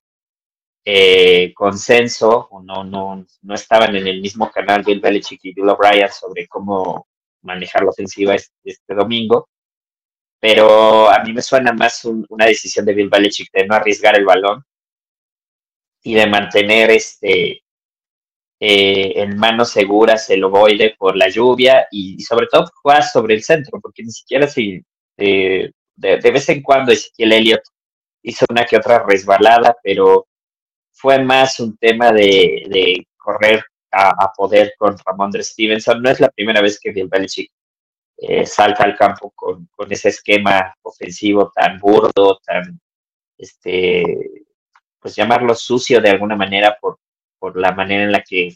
eh, 0.91 1.53
consenso 1.53 2.49
no, 2.63 2.83
no, 2.83 3.23
no 3.43 3.53
estaban 3.53 3.95
en 3.95 4.07
el 4.07 4.21
mismo 4.21 4.49
canal 4.49 4.81
Bill 4.81 4.99
Belichick 4.99 5.39
y 5.43 5.53
Bill 5.53 5.69
O'Brien 5.69 6.09
sobre 6.11 6.47
cómo 6.47 7.07
manejar 7.43 7.83
la 7.83 7.91
ofensiva 7.91 8.33
este, 8.33 8.95
domingo. 8.95 9.49
Pero 10.39 11.07
a 11.07 11.23
mí 11.23 11.31
me 11.31 11.43
suena 11.43 11.73
más 11.73 12.05
una 12.05 12.47
decisión 12.47 12.85
de 12.85 12.95
Bill 12.95 13.09
Belichick 13.09 13.51
de 13.53 13.67
no 13.67 13.75
arriesgar 13.75 14.17
el 14.17 14.25
balón 14.25 14.63
y 16.01 16.15
de 16.15 16.25
mantener 16.25 16.89
este 16.89 17.61
eh, 18.59 19.13
en 19.21 19.37
manos 19.37 19.69
seguras 19.69 20.27
el 20.31 20.43
ovoide 20.43 20.95
por 20.97 21.15
la 21.15 21.29
lluvia 21.29 21.87
y, 21.91 22.19
sobre 22.21 22.47
todo 22.47 22.65
jugar 22.81 23.03
sobre 23.03 23.35
el 23.35 23.43
centro, 23.43 23.79
porque 23.79 24.01
ni 24.01 24.11
siquiera 24.11 24.47
si 24.47 24.81
eh, 25.17 25.71
de, 25.95 26.31
vez 26.31 26.49
en 26.49 26.63
cuando 26.63 26.91
Ezequiel 26.91 27.33
Elliott 27.33 27.63
hizo 28.23 28.45
una 28.49 28.65
que 28.65 28.77
otra 28.77 29.05
resbalada, 29.07 29.75
pero 29.83 30.28
fue 30.99 31.23
más 31.23 31.59
un 31.61 31.77
tema 31.77 32.11
de, 32.11 33.07
correr 33.17 33.63
a, 33.91 34.31
poder 34.35 34.73
con 34.77 34.97
Ramondre 35.05 35.43
Stevenson. 35.43 36.01
No 36.01 36.09
es 36.09 36.19
la 36.19 36.29
primera 36.29 36.61
vez 36.61 36.79
que 36.79 36.91
Bill 36.91 37.07
Belichick 37.07 37.51
eh, 38.17 38.45
salta 38.45 38.83
al 38.83 38.97
campo 38.97 39.31
con, 39.31 39.69
ese 39.89 40.09
esquema 40.09 40.73
ofensivo 40.81 41.51
tan 41.55 41.79
burdo, 41.79 42.39
tan, 42.45 42.79
este, 43.37 44.03
pues 44.99 45.15
llamarlo 45.15 45.55
sucio 45.55 46.01
de 46.01 46.09
alguna 46.09 46.35
manera 46.35 46.77
por, 46.79 46.99
por 47.39 47.57
la 47.57 47.71
manera 47.71 48.03
en 48.03 48.11
la 48.11 48.21
que 48.21 48.55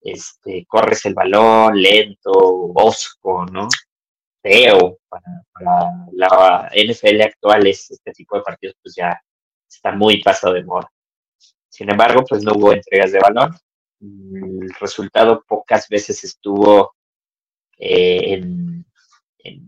este, 0.00 0.66
corres 0.66 1.04
el 1.06 1.14
balón, 1.14 1.80
lento, 1.80 2.32
osco, 2.74 3.46
¿no? 3.46 3.68
Feo 4.42 4.98
para, 5.08 5.22
la 6.12 6.70
NFL 6.74 7.22
actual 7.22 7.66
es 7.66 7.90
este 7.90 8.12
tipo 8.12 8.36
de 8.36 8.42
partidos 8.42 8.76
pues 8.82 8.94
ya 8.96 9.20
está 9.68 9.92
muy 9.92 10.22
pasado 10.22 10.54
de 10.54 10.64
moda. 10.64 10.90
Sin 11.76 11.90
embargo, 11.90 12.24
pues 12.26 12.42
no 12.42 12.52
hubo 12.54 12.72
entregas 12.72 13.12
de 13.12 13.18
balón. 13.18 13.54
El 14.00 14.74
resultado 14.80 15.44
pocas 15.46 15.86
veces 15.90 16.24
estuvo 16.24 16.94
eh, 17.76 18.32
en, 18.32 18.86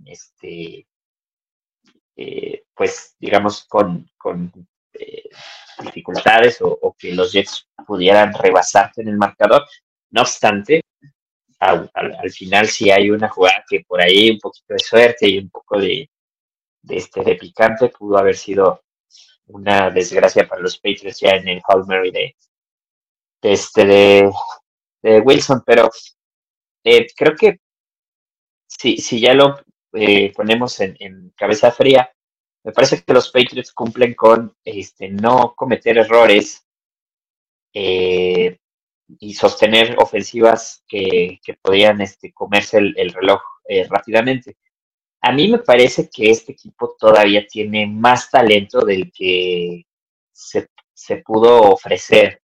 este, 0.06 0.86
eh, 2.16 2.64
pues 2.74 3.14
digamos, 3.18 3.64
con, 3.64 4.10
con 4.16 4.50
eh, 4.94 5.28
dificultades 5.82 6.56
o, 6.62 6.96
que 6.98 7.12
los 7.12 7.30
Jets 7.30 7.68
pudieran 7.86 8.32
rebasarte 8.32 9.02
en 9.02 9.08
el 9.08 9.18
marcador. 9.18 9.66
No 10.10 10.22
obstante, 10.22 10.80
al, 11.58 11.90
final 12.30 12.68
si 12.68 12.90
hay 12.90 13.10
una 13.10 13.28
jugada 13.28 13.62
que 13.68 13.84
por 13.86 14.00
ahí 14.00 14.30
un 14.30 14.38
poquito 14.38 14.72
de 14.72 14.78
suerte 14.78 15.28
y 15.28 15.36
un 15.40 15.50
poco 15.50 15.78
de, 15.78 16.08
de, 16.80 16.96
este, 16.96 17.22
de 17.22 17.34
picante 17.34 17.90
pudo 17.90 18.16
haber 18.16 18.34
sido 18.34 18.82
una 19.48 19.90
desgracia 19.90 20.46
para 20.46 20.62
los 20.62 20.78
Patriots 20.78 21.20
ya 21.20 21.30
en 21.30 21.48
el 21.48 21.62
Hall 21.66 21.86
Mary 21.86 22.10
de, 22.10 22.36
este, 23.42 23.86
de, 23.86 25.20
Wilson, 25.20 25.62
pero 25.64 25.90
eh, 26.84 27.06
creo 27.16 27.34
que 27.36 27.60
si, 28.66 28.98
si 28.98 29.20
ya 29.20 29.34
lo 29.34 29.58
eh, 29.94 30.32
ponemos 30.34 30.80
en, 30.80 30.96
en, 31.00 31.32
cabeza 31.36 31.70
fría, 31.70 32.10
me 32.64 32.72
parece 32.72 33.02
que 33.02 33.12
los 33.14 33.30
Patriots 33.30 33.72
cumplen 33.72 34.14
con 34.14 34.54
este, 34.64 35.08
no 35.08 35.54
cometer 35.56 35.98
errores 35.98 36.66
eh, 37.72 38.58
y 39.18 39.34
sostener 39.34 39.96
ofensivas 39.98 40.84
que, 40.86 41.40
podían 41.62 42.00
este, 42.00 42.32
comerse 42.32 42.78
el, 42.78 43.12
reloj 43.12 43.40
eh, 43.68 43.86
rápidamente. 43.88 44.56
A 45.20 45.32
mí 45.32 45.48
me 45.48 45.58
parece 45.58 46.08
que 46.08 46.30
este 46.30 46.52
equipo 46.52 46.96
todavía 46.98 47.46
tiene 47.46 47.86
más 47.86 48.30
talento 48.30 48.84
del 48.84 49.10
que 49.12 49.84
se, 50.32 50.68
pudo 51.24 51.72
ofrecer, 51.72 52.40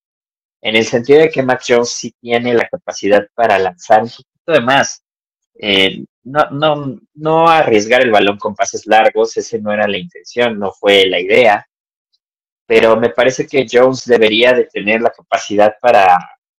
en 0.60 0.76
el 0.76 0.84
sentido 0.84 1.20
de 1.20 1.30
que 1.30 1.42
Mac 1.42 1.62
Jones 1.66 1.90
sí 1.90 2.14
tiene 2.20 2.52
la 2.54 2.68
capacidad 2.68 3.26
para 3.34 3.58
lanzar 3.58 4.02
un 4.02 4.10
poquito 4.10 4.52
de 4.52 4.60
más. 4.60 5.02
Eh, 5.60 6.04
no, 6.25 6.50
no, 6.50 7.00
no 7.14 7.48
arriesgar 7.48 8.02
el 8.02 8.10
balón 8.10 8.38
con 8.38 8.54
pases 8.54 8.87
largos, 8.87 9.37
ese 9.37 9.60
no 9.60 9.72
era 9.72 9.88
la 9.88 9.98
intención, 9.98 10.58
no 10.58 10.72
fue 10.72 11.06
la 11.06 11.20
idea, 11.20 11.66
pero 12.68 12.96
me 12.96 13.08
parece 13.08 13.46
que 13.46 13.66
Jones 13.70 14.04
debería 14.04 14.52
de 14.52 14.64
tener 14.64 15.00
la 15.00 15.10
capacidad 15.10 15.75
para 15.80 16.18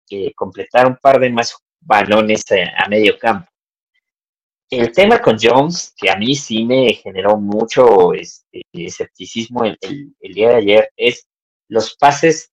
eh, 0.10 0.34
completar 0.34 0.88
un 0.88 0.98
par 0.98 1.20
de 1.20 1.30
más 1.30 1.56
balones 1.80 2.44
a, 2.52 2.90
medio 2.90 3.18
campo. 3.20 3.48
El 4.70 4.92
tema 4.92 5.20
con 5.20 5.38
Jones, 5.42 5.94
que 5.98 6.12
a 6.12 6.16
mí 6.16 6.36
sí 6.36 6.64
me 6.64 6.94
generó 6.94 7.38
mucho 7.38 8.14
este, 8.14 8.62
escepticismo 8.74 9.66
el, 9.66 9.78
día 10.20 10.50
de 10.50 10.56
ayer, 10.56 10.92
es 10.96 11.28
los 11.68 11.96
pases 11.96 12.52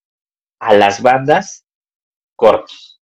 a 0.61 0.75
las 0.75 1.02
bandas 1.02 1.66
cortos 2.35 2.96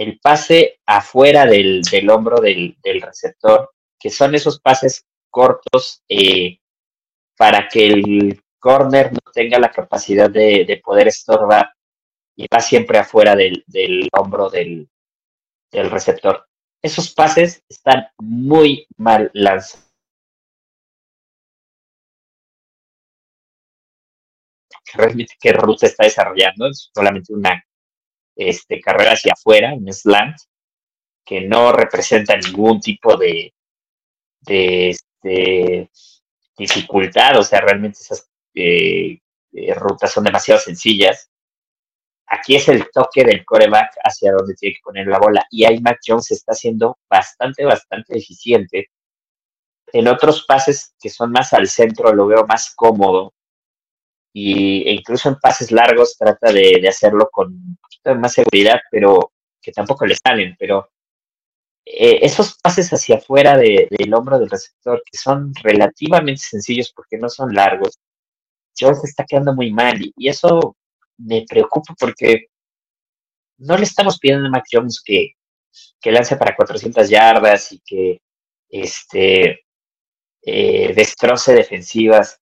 el 0.00 0.18
pase 0.18 0.80
afuera 0.86 1.44
del, 1.44 1.82
hombro 2.10 2.40
del, 2.40 2.74
receptor, 3.02 3.70
que 3.98 4.08
son 4.08 4.34
esos 4.34 4.58
pases 4.58 5.04
cortos 5.28 6.02
eh, 6.08 6.58
para 7.36 7.68
que 7.68 7.86
el 7.86 8.42
corner 8.58 9.12
no 9.12 9.18
tenga 9.30 9.58
la 9.58 9.70
capacidad 9.70 10.30
de, 10.30 10.80
poder 10.82 11.08
estorbar 11.08 11.70
y 12.34 12.46
va 12.46 12.60
siempre 12.60 12.96
afuera 12.96 13.36
del, 13.36 13.62
hombro 14.12 14.48
del, 14.48 14.88
receptor. 15.70 16.46
Esos 16.82 17.12
pases 17.12 17.62
están 17.68 18.08
muy 18.18 18.86
mal 18.96 19.30
lanzados. 19.34 19.90
realmente 24.94 25.34
qué 25.40 25.52
ruta 25.52 25.86
está 25.86 26.04
desarrollando, 26.04 26.68
es 26.68 26.90
solamente 26.94 27.32
una 27.32 27.64
este, 28.36 28.80
carrera 28.80 29.12
hacia 29.12 29.32
afuera, 29.32 29.72
en 29.72 29.92
slant, 29.92 30.36
que 31.24 31.42
no 31.42 31.72
representa 31.72 32.36
ningún 32.36 32.80
tipo 32.80 33.16
de, 33.16 33.54
de 34.40 34.90
este, 34.90 35.90
dificultad, 36.56 37.38
o 37.38 37.42
sea, 37.42 37.60
realmente 37.60 37.98
esas 38.00 38.28
eh, 38.54 39.18
eh, 39.52 39.74
rutas 39.74 40.12
son 40.12 40.24
demasiado 40.24 40.60
sencillas. 40.60 41.30
Aquí 42.30 42.56
es 42.56 42.68
el 42.68 42.88
toque 42.92 43.24
del 43.24 43.44
coreback 43.44 43.90
hacia 44.04 44.32
donde 44.32 44.54
tiene 44.54 44.74
que 44.74 44.82
poner 44.84 45.06
la 45.08 45.18
bola. 45.18 45.44
Y 45.50 45.64
ahí 45.64 45.80
Mac 45.80 45.98
Jones 46.06 46.30
está 46.30 46.54
siendo 46.54 46.98
bastante, 47.08 47.64
bastante 47.64 48.16
eficiente. 48.16 48.88
En 49.92 50.06
otros 50.06 50.44
pases 50.46 50.94
que 51.00 51.10
son 51.10 51.32
más 51.32 51.52
al 51.52 51.68
centro 51.68 52.14
lo 52.14 52.26
veo 52.26 52.46
más 52.46 52.72
cómodo 52.76 53.34
y, 54.32 54.88
e 54.88 54.92
incluso 54.92 55.28
en 55.28 55.36
pases 55.36 55.72
largos 55.72 56.16
trata 56.16 56.52
de, 56.52 56.86
hacerlo 56.88 57.28
con 57.32 57.48
un 57.48 57.76
poquito 57.82 58.10
de 58.10 58.14
más 58.14 58.32
seguridad, 58.32 58.80
pero 58.90 59.32
que 59.60 59.72
tampoco 59.72 60.06
le 60.06 60.14
salen, 60.14 60.56
pero 60.58 60.90
eh, 61.84 62.20
esos 62.22 62.56
pases 62.62 62.92
hacia 62.92 63.16
afuera 63.16 63.56
del 63.56 64.14
hombro 64.14 64.38
del 64.38 64.50
receptor, 64.50 65.02
que 65.10 65.18
son 65.18 65.52
relativamente 65.62 66.42
sencillos 66.42 66.92
porque 66.94 67.18
no 67.18 67.28
son 67.28 67.52
largos, 67.54 67.98
Jones 68.78 69.04
está 69.04 69.24
quedando 69.24 69.54
muy 69.54 69.72
mal 69.72 70.00
y, 70.00 70.28
eso 70.28 70.76
me 71.20 71.44
preocupa 71.48 71.94
porque 71.98 72.46
no 73.58 73.76
le 73.76 73.84
estamos 73.84 74.18
pidiendo 74.18 74.46
a 74.46 74.50
Mac 74.50 74.64
Jones 74.70 75.02
que, 75.04 75.34
que 76.00 76.12
lance 76.12 76.36
para 76.36 76.56
400 76.56 77.08
yardas 77.08 77.72
y 77.72 77.80
que 77.84 78.20
este, 78.68 79.60
eh, 80.42 80.94
destroce 80.94 81.54
defensivas 81.54 82.40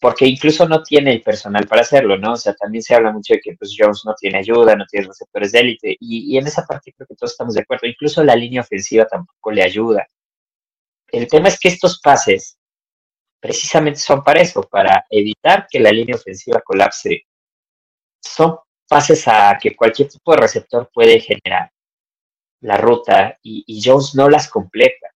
porque 0.00 0.26
incluso 0.26 0.68
no 0.68 0.82
tiene 0.82 1.12
el 1.12 1.22
personal 1.22 1.66
para 1.66 1.82
hacerlo, 1.82 2.18
¿no? 2.18 2.32
O 2.32 2.36
sea, 2.36 2.54
también 2.54 2.82
se 2.82 2.94
habla 2.94 3.12
mucho 3.12 3.34
de 3.34 3.40
que 3.40 3.56
pues, 3.56 3.74
Jones 3.76 4.02
no 4.04 4.14
tiene 4.14 4.38
ayuda, 4.38 4.76
no 4.76 4.84
tiene 4.86 5.06
receptores 5.06 5.52
de 5.52 5.60
élite, 5.60 5.96
y, 5.98 6.36
en 6.36 6.46
esa 6.46 6.64
parte 6.66 6.92
creo 6.92 7.06
que 7.06 7.14
todos 7.16 7.32
estamos 7.32 7.54
de 7.54 7.62
acuerdo. 7.62 7.86
Incluso 7.86 8.22
la 8.22 8.36
línea 8.36 8.60
ofensiva 8.60 9.06
tampoco 9.06 9.50
le 9.50 9.62
ayuda. 9.62 10.06
El 11.08 11.28
tema 11.28 11.48
es 11.48 11.58
que 11.58 11.68
estos 11.68 12.00
pases 12.00 12.58
precisamente 13.40 14.00
son 14.00 14.22
para 14.22 14.40
eso, 14.40 14.62
para 14.62 15.04
evitar 15.10 15.66
que 15.70 15.80
la 15.80 15.92
línea 15.92 16.16
ofensiva 16.16 16.60
colapse. 16.64 17.25
Son 18.20 18.58
pases 18.88 19.26
a 19.28 19.58
que 19.60 19.74
cualquier 19.74 20.08
tipo 20.08 20.32
de 20.32 20.38
receptor 20.38 20.90
puede 20.92 21.20
generar 21.20 21.70
la 22.60 22.76
ruta 22.76 23.38
y, 23.42 23.64
y 23.66 23.80
Jones 23.82 24.14
no 24.14 24.28
las 24.28 24.48
completa. 24.48 25.08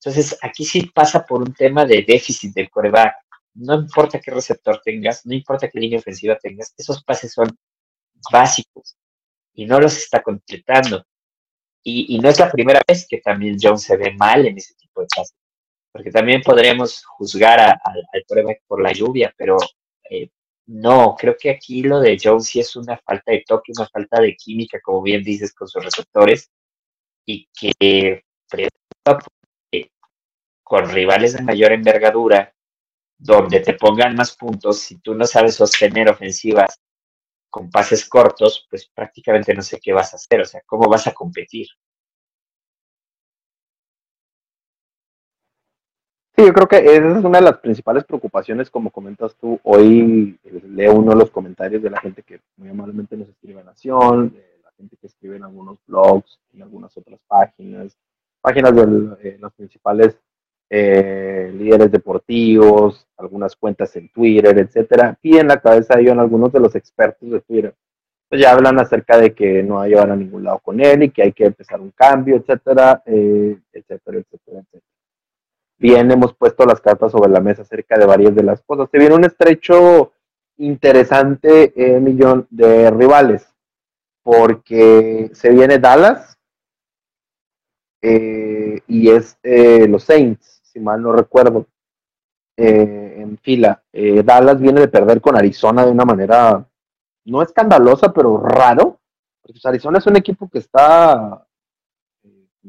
Entonces, 0.00 0.38
aquí 0.42 0.64
sí 0.64 0.86
pasa 0.94 1.24
por 1.24 1.42
un 1.42 1.52
tema 1.52 1.84
de 1.84 2.02
déficit 2.02 2.54
del 2.54 2.70
coreback 2.70 3.14
no 3.58 3.74
importa 3.74 4.20
qué 4.20 4.30
receptor 4.30 4.80
tengas, 4.84 5.26
no 5.26 5.34
importa 5.34 5.68
qué 5.68 5.78
línea 5.78 5.98
ofensiva 5.98 6.38
tengas, 6.38 6.72
esos 6.76 7.02
pases 7.02 7.32
son 7.32 7.48
básicos 8.32 8.96
y 9.54 9.66
no 9.66 9.80
los 9.80 9.96
está 9.96 10.22
completando. 10.22 11.04
Y, 11.82 12.18
no 12.18 12.28
es 12.28 12.38
la 12.38 12.50
primera 12.50 12.82
vez 12.86 13.06
que 13.08 13.18
también 13.18 13.56
Jones 13.60 13.82
se 13.82 13.96
ve 13.96 14.12
mal 14.12 14.44
en 14.46 14.58
ese 14.58 14.74
tipo 14.74 15.00
de 15.00 15.06
pases. 15.14 15.34
Porque 15.90 16.10
también 16.10 16.42
podríamos 16.42 17.02
juzgar 17.06 17.58
al 17.60 18.24
prueba 18.28 18.52
por 18.66 18.82
la 18.82 18.92
lluvia, 18.92 19.32
pero 19.38 19.56
eh, 20.10 20.28
no, 20.68 21.16
creo 21.18 21.34
que 21.38 21.50
aquí 21.50 21.82
lo 21.82 21.98
de 21.98 22.18
Jones 22.22 22.46
sí 22.46 22.60
es 22.60 22.76
una 22.76 22.98
falta 22.98 23.32
de 23.32 23.42
toque, 23.46 23.72
una 23.76 23.88
falta 23.88 24.20
de 24.20 24.36
química, 24.36 24.78
como 24.82 25.00
bien 25.02 25.22
dices, 25.22 25.54
con 25.54 25.66
sus 25.66 25.82
receptores, 25.82 26.50
y 27.26 27.48
que 27.58 28.22
con 30.62 30.88
rivales 30.90 31.32
de 31.32 31.42
mayor 31.42 31.72
envergadura, 31.72 32.54
donde 33.16 33.60
te 33.60 33.74
pongan 33.74 34.14
más 34.14 34.36
puntos, 34.36 34.80
si 34.80 34.98
tú 35.00 35.14
no 35.14 35.24
sabes 35.24 35.54
sostener 35.54 36.10
ofensivas 36.10 36.78
con 37.48 37.70
pases 37.70 38.06
cortos, 38.06 38.66
pues 38.68 38.90
prácticamente 38.94 39.54
no 39.54 39.62
sé 39.62 39.80
qué 39.82 39.94
vas 39.94 40.12
a 40.12 40.16
hacer, 40.16 40.42
o 40.42 40.44
sea, 40.44 40.60
cómo 40.66 40.88
vas 40.88 41.06
a 41.06 41.14
competir. 41.14 41.66
Sí, 46.38 46.46
yo 46.46 46.52
creo 46.52 46.68
que 46.68 46.76
esa 46.76 47.18
es 47.18 47.24
una 47.24 47.40
de 47.40 47.44
las 47.46 47.58
principales 47.58 48.04
preocupaciones, 48.04 48.70
como 48.70 48.90
comentas 48.90 49.34
tú. 49.40 49.58
Hoy 49.64 50.38
eh, 50.44 50.62
leo 50.68 50.94
uno 50.94 51.10
de 51.10 51.18
los 51.18 51.32
comentarios 51.32 51.82
de 51.82 51.90
la 51.90 52.00
gente 52.00 52.22
que 52.22 52.38
muy 52.56 52.68
amablemente 52.68 53.16
nos 53.16 53.28
escribe 53.28 53.58
en 53.58 53.66
Nación, 53.66 54.30
de 54.30 54.60
la 54.62 54.70
gente 54.76 54.96
que 55.00 55.08
escribe 55.08 55.34
en 55.34 55.42
algunos 55.42 55.78
blogs, 55.88 56.38
en 56.54 56.62
algunas 56.62 56.96
otras 56.96 57.18
páginas, 57.26 57.96
páginas 58.40 58.72
de 58.72 59.16
eh, 59.20 59.36
los 59.40 59.52
principales 59.54 60.16
eh, 60.70 61.52
líderes 61.58 61.90
deportivos, 61.90 63.04
algunas 63.16 63.56
cuentas 63.56 63.96
en 63.96 64.08
Twitter, 64.10 64.56
etcétera, 64.58 65.18
y 65.20 65.38
en 65.38 65.48
la 65.48 65.60
cabeza 65.60 65.96
de 65.96 66.02
ellos 66.02 66.18
algunos 66.18 66.52
de 66.52 66.60
los 66.60 66.76
expertos 66.76 67.28
de 67.28 67.40
Twitter. 67.40 67.74
Pues 68.28 68.40
ya 68.40 68.52
hablan 68.52 68.78
acerca 68.78 69.18
de 69.18 69.34
que 69.34 69.64
no 69.64 69.76
va 69.76 69.84
a 69.84 69.88
llevar 69.88 70.12
a 70.12 70.16
ningún 70.16 70.44
lado 70.44 70.60
con 70.60 70.80
él 70.80 71.02
y 71.02 71.10
que 71.10 71.22
hay 71.24 71.32
que 71.32 71.46
empezar 71.46 71.80
un 71.80 71.90
cambio, 71.90 72.36
etcétera, 72.36 73.02
etcétera, 73.04 74.18
etcétera, 74.18 74.60
etcétera 74.60 74.97
bien 75.78 76.10
hemos 76.10 76.34
puesto 76.34 76.64
las 76.66 76.80
cartas 76.80 77.12
sobre 77.12 77.30
la 77.30 77.40
mesa 77.40 77.62
acerca 77.62 77.96
de 77.98 78.06
varias 78.06 78.34
de 78.34 78.42
las 78.42 78.62
cosas. 78.62 78.88
Se 78.90 78.98
viene 78.98 79.14
un 79.14 79.24
estrecho 79.24 80.12
interesante 80.56 81.72
eh, 81.76 82.00
millón 82.00 82.46
de 82.50 82.90
rivales, 82.90 83.48
porque 84.22 85.30
se 85.32 85.50
viene 85.50 85.78
Dallas 85.78 86.36
eh, 88.02 88.80
y 88.86 89.10
es 89.10 89.38
eh, 89.42 89.86
los 89.88 90.04
Saints, 90.04 90.60
si 90.64 90.80
mal 90.80 91.00
no 91.00 91.12
recuerdo, 91.12 91.66
en 92.60 93.38
fila. 93.38 93.84
Dallas 93.92 94.60
viene 94.60 94.80
de 94.80 94.88
perder 94.88 95.20
con 95.20 95.36
Arizona 95.36 95.86
de 95.86 95.92
una 95.92 96.04
manera 96.04 96.68
no 97.24 97.40
escandalosa, 97.40 98.12
pero 98.12 98.36
raro, 98.38 98.98
porque 99.40 99.60
Arizona 99.62 99.98
es 99.98 100.06
un 100.08 100.16
equipo 100.16 100.48
que 100.48 100.58
está 100.58 101.46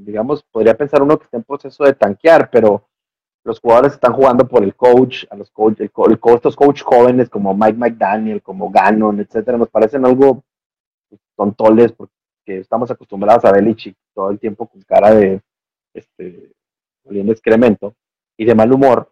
digamos, 0.05 0.43
podría 0.43 0.77
pensar 0.77 1.01
uno 1.01 1.17
que 1.17 1.25
está 1.25 1.37
en 1.37 1.43
proceso 1.43 1.83
de 1.83 1.93
tanquear, 1.93 2.49
pero 2.49 2.88
los 3.43 3.59
jugadores 3.59 3.93
están 3.93 4.13
jugando 4.13 4.47
por 4.47 4.63
el 4.63 4.75
coach, 4.75 5.25
a 5.29 5.35
los 5.35 5.49
coach, 5.51 5.79
el, 5.79 5.91
estos 6.35 6.55
coach 6.55 6.81
jóvenes 6.81 7.29
como 7.29 7.55
Mike 7.55 7.77
McDaniel, 7.77 8.41
como 8.41 8.69
Gannon, 8.69 9.19
etcétera, 9.19 9.57
nos 9.57 9.69
parecen 9.69 10.05
algo 10.05 10.43
tontoles 11.35 11.91
porque 11.93 12.11
estamos 12.45 12.91
acostumbrados 12.91 13.45
a 13.45 13.51
Belichick 13.51 13.95
todo 14.13 14.29
el 14.29 14.39
tiempo 14.39 14.67
con 14.67 14.81
cara 14.81 15.13
de 15.13 15.41
este 15.93 16.51
oliendo 17.05 17.31
excremento 17.31 17.95
y 18.37 18.45
de 18.45 18.55
mal 18.55 18.71
humor, 18.71 19.11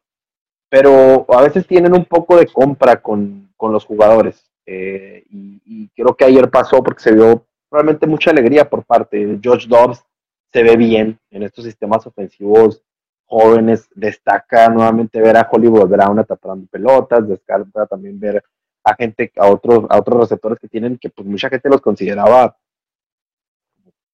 pero 0.69 1.25
a 1.29 1.41
veces 1.41 1.65
tienen 1.65 1.93
un 1.93 2.05
poco 2.05 2.37
de 2.37 2.47
compra 2.47 3.01
con, 3.01 3.49
los 3.59 3.85
jugadores. 3.85 4.51
Eh, 4.65 5.23
y, 5.31 5.61
y, 5.65 5.87
creo 5.95 6.15
que 6.15 6.25
ayer 6.25 6.49
pasó 6.49 6.83
porque 6.83 7.01
se 7.01 7.13
vio 7.13 7.45
realmente 7.71 8.05
mucha 8.05 8.31
alegría 8.31 8.69
por 8.69 8.83
parte 8.83 9.25
de 9.25 9.39
George 9.41 9.67
Dobbs, 9.67 10.03
se 10.51 10.61
ve 10.61 10.75
bien 10.75 11.17
en 11.31 11.43
estos 11.43 11.63
sistemas 11.63 12.05
ofensivos 12.05 12.83
jóvenes, 13.27 13.89
destaca 13.93 14.69
nuevamente 14.69 15.21
ver 15.21 15.37
a 15.37 15.47
Hollywood 15.51 15.87
Brown 15.87 16.17
atrapando 16.19 16.65
pelotas, 16.71 17.27
destaca 17.27 17.85
también 17.85 18.19
ver 18.19 18.43
a 18.83 18.95
gente, 18.95 19.31
a 19.35 19.47
otros, 19.47 19.85
a 19.89 19.99
otros 19.99 20.21
receptores 20.21 20.59
que 20.59 20.69
tienen, 20.69 20.97
que 20.97 21.09
pues 21.09 21.27
mucha 21.27 21.49
gente 21.49 21.69
los 21.69 21.81
consideraba 21.81 22.57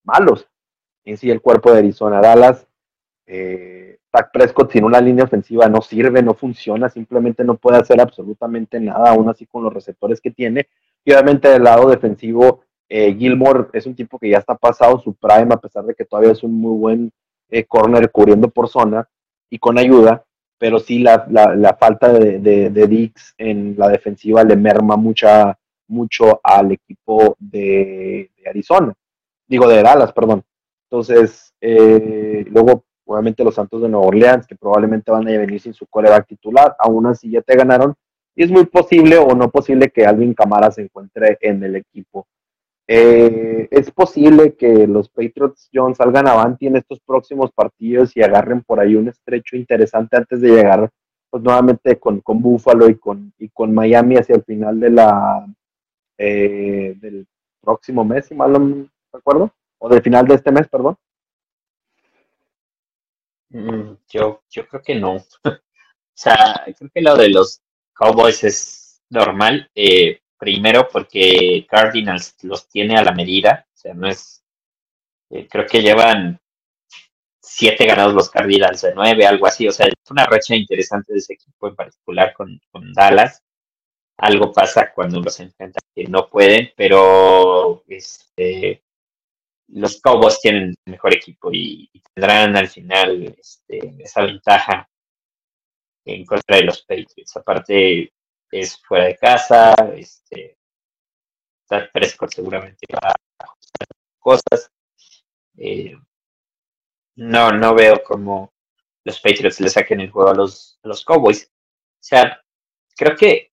malos. 0.03 0.47
En 1.05 1.17
sí, 1.17 1.29
el 1.29 1.41
cuerpo 1.41 1.71
de 1.71 1.79
Arizona 1.79 2.19
Dallas, 2.19 2.67
eh, 3.25 3.99
Prescott 4.31 4.71
sin 4.71 4.83
una 4.83 5.01
línea 5.01 5.25
ofensiva 5.25 5.67
no 5.67 5.81
sirve, 5.81 6.21
no 6.21 6.33
funciona, 6.33 6.89
simplemente 6.89 7.43
no 7.43 7.55
puede 7.55 7.77
hacer 7.77 7.99
absolutamente 7.99 8.79
nada, 8.79 9.11
aún 9.11 9.29
así 9.29 9.45
con 9.45 9.63
los 9.63 9.73
receptores 9.73 10.21
que 10.21 10.31
tiene. 10.31 10.67
Y 11.03 11.11
obviamente 11.11 11.49
del 11.49 11.63
lado 11.63 11.89
defensivo, 11.89 12.63
eh, 12.89 13.15
Gilmore 13.15 13.67
es 13.73 13.85
un 13.85 13.95
tipo 13.95 14.19
que 14.19 14.29
ya 14.29 14.37
está 14.37 14.55
pasado 14.55 14.99
su 14.99 15.13
prime, 15.15 15.53
a 15.53 15.57
pesar 15.57 15.83
de 15.85 15.95
que 15.95 16.05
todavía 16.05 16.31
es 16.31 16.43
un 16.43 16.53
muy 16.53 16.77
buen 16.77 17.11
eh, 17.49 17.65
corner 17.65 18.11
cubriendo 18.11 18.49
por 18.49 18.67
zona 18.67 19.07
y 19.49 19.59
con 19.59 19.77
ayuda, 19.77 20.23
pero 20.57 20.79
sí 20.79 20.99
la, 20.99 21.27
la, 21.29 21.75
falta 21.75 22.11
de, 22.11 22.39
de, 22.39 22.87
Dix 22.87 23.33
en 23.37 23.75
la 23.77 23.89
defensiva 23.89 24.43
le 24.43 24.55
merma 24.55 24.95
mucha, 24.95 25.57
mucho 25.87 26.39
al 26.43 26.71
equipo 26.71 27.35
de, 27.39 28.31
Arizona, 28.47 28.93
digo 29.47 29.67
de 29.67 29.83
Dallas, 29.83 30.13
perdón. 30.13 30.43
Entonces, 30.89 31.53
eh, 31.59 32.45
luego, 32.49 32.85
obviamente, 33.05 33.43
los 33.43 33.55
Santos 33.55 33.81
de 33.81 33.89
Nueva 33.89 34.07
Orleans, 34.07 34.47
que 34.47 34.55
probablemente 34.55 35.11
van 35.11 35.27
a 35.27 35.31
venir 35.37 35.59
sin 35.59 35.73
su 35.73 35.85
coreback 35.87 36.27
titular, 36.27 36.75
aún 36.79 37.07
así 37.07 37.29
ya 37.29 37.41
te 37.41 37.55
ganaron. 37.55 37.93
Y 38.35 38.43
es 38.43 38.51
muy 38.51 38.65
posible 38.65 39.17
o 39.17 39.35
no 39.35 39.49
posible 39.49 39.89
que 39.89 40.05
Alvin 40.05 40.33
Camara 40.33 40.71
se 40.71 40.81
encuentre 40.81 41.37
en 41.41 41.63
el 41.63 41.75
equipo 41.75 42.27
eh, 42.95 43.67
es 43.71 43.89
posible 43.89 44.55
que 44.55 44.85
los 44.85 45.09
Patriots 45.09 45.67
John 45.73 45.95
salgan 45.95 46.27
avanti 46.27 46.67
en 46.67 46.75
estos 46.75 46.99
próximos 46.99 47.51
partidos 47.51 48.15
y 48.15 48.21
agarren 48.21 48.61
por 48.61 48.79
ahí 48.79 48.93
un 48.93 49.07
estrecho 49.07 49.55
interesante 49.55 50.15
antes 50.15 50.41
de 50.41 50.49
llegar 50.49 50.91
pues 51.31 51.41
nuevamente 51.41 51.97
con, 51.97 52.21
con 52.21 52.39
Buffalo 52.39 52.87
y 52.87 52.99
con, 52.99 53.33
y 53.39 53.49
con 53.49 53.73
Miami 53.73 54.17
hacia 54.17 54.35
el 54.35 54.43
final 54.43 54.79
de 54.79 54.91
la 54.91 55.43
eh, 56.19 56.93
del 56.97 57.27
próximo 57.59 58.05
mes, 58.05 58.27
si 58.27 58.35
mal 58.35 58.51
no 58.51 58.87
recuerdo, 59.11 59.51
o 59.79 59.89
del 59.89 60.03
final 60.03 60.27
de 60.27 60.35
este 60.35 60.51
mes, 60.51 60.67
perdón. 60.67 60.95
Mm, 63.49 63.93
yo, 64.07 64.43
yo 64.51 64.67
creo 64.67 64.83
que 64.83 64.93
no. 64.93 65.15
o 65.45 65.59
sea, 66.13 66.63
creo 66.77 66.91
que 66.93 67.01
lo 67.01 67.15
de 67.15 67.29
los 67.29 67.59
Cowboys 67.93 68.43
es 68.43 69.01
normal. 69.09 69.67
Eh, 69.73 70.19
Primero 70.43 70.89
porque 70.91 71.65
Cardinals 71.69 72.35
los 72.41 72.67
tiene 72.67 72.97
a 72.97 73.03
la 73.03 73.13
medida, 73.13 73.65
o 73.73 73.77
sea, 73.77 73.93
no 73.93 74.09
es, 74.09 74.43
eh, 75.29 75.47
creo 75.49 75.65
que 75.65 75.81
llevan 75.81 76.37
siete 77.41 77.85
ganados 77.85 78.13
los 78.13 78.29
Cardinals 78.29 78.81
de 78.81 78.93
nueve, 78.93 79.25
algo 79.25 79.47
así, 79.47 79.65
o 79.69 79.71
sea, 79.71 79.85
es 79.85 80.11
una 80.11 80.25
racha 80.25 80.53
interesante 80.53 81.13
de 81.13 81.19
ese 81.19 81.35
equipo 81.35 81.69
en 81.69 81.77
particular 81.77 82.33
con, 82.33 82.59
Dallas. 82.93 83.41
Algo 84.17 84.51
pasa 84.51 84.91
cuando 84.93 85.21
los 85.21 85.39
enfrentan 85.39 85.81
que 85.95 86.03
no 86.09 86.27
pueden, 86.29 86.71
pero 86.75 87.85
este, 87.87 88.83
los 89.69 90.01
Cowboys 90.01 90.41
tienen 90.41 90.75
mejor 90.85 91.13
equipo 91.15 91.51
y, 91.53 91.89
tendrán 92.13 92.57
al 92.57 92.67
final 92.67 93.33
este, 93.39 93.79
esa 94.03 94.23
ventaja 94.23 94.89
en 96.03 96.25
contra 96.25 96.57
de 96.57 96.63
los 96.63 96.81
Patriots. 96.81 97.37
Aparte, 97.37 98.12
es 98.53 98.79
fuera 98.83 99.05
de 99.05 99.17
casa, 99.17 99.73
este, 99.95 100.57
Prescott 101.91 102.31
seguramente 102.31 102.85
va 102.93 103.09
a 103.09 103.43
ajustar 103.43 103.87
cosas. 104.19 104.71
Eh, 105.57 105.97
no, 107.15 107.51
no 107.51 107.73
veo 107.73 108.03
cómo 108.03 108.53
los 109.03 109.19
Patriots 109.19 109.59
le 109.59 109.69
saquen 109.69 110.01
el 110.01 110.11
juego 110.11 110.29
a 110.29 110.35
los, 110.35 110.79
los 110.83 111.03
Cowboys. 111.03 111.45
O 111.45 111.97
sea, 111.99 112.41
creo 112.95 113.15
que 113.15 113.51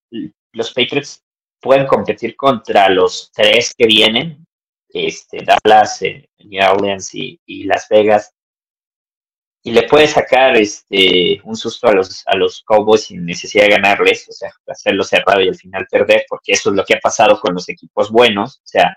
los 0.52 0.74
Patriots 0.74 1.24
pueden 1.60 1.86
competir 1.86 2.36
contra 2.36 2.90
los 2.90 3.32
tres 3.32 3.74
que 3.74 3.86
vienen, 3.86 4.46
este, 4.88 5.44
Dallas, 5.44 6.02
eh, 6.02 6.28
New 6.38 6.62
Orleans 6.62 7.14
y 7.14 7.64
Las 7.64 7.86
Vegas 7.88 8.34
y 9.62 9.72
le 9.72 9.82
puede 9.82 10.06
sacar 10.06 10.56
este 10.56 11.40
un 11.44 11.54
susto 11.56 11.88
a 11.88 11.92
los 11.92 12.22
a 12.26 12.36
los 12.36 12.62
Cowboys 12.62 13.04
sin 13.04 13.24
necesidad 13.24 13.64
de 13.64 13.70
ganarles, 13.70 14.28
o 14.28 14.32
sea, 14.32 14.50
hacerlo 14.66 15.04
cerrado 15.04 15.42
y 15.42 15.48
al 15.48 15.56
final 15.56 15.86
perder, 15.90 16.24
porque 16.28 16.52
eso 16.52 16.70
es 16.70 16.76
lo 16.76 16.84
que 16.84 16.94
ha 16.94 17.00
pasado 17.00 17.38
con 17.40 17.54
los 17.54 17.68
equipos 17.68 18.10
buenos, 18.10 18.58
o 18.58 18.66
sea, 18.66 18.96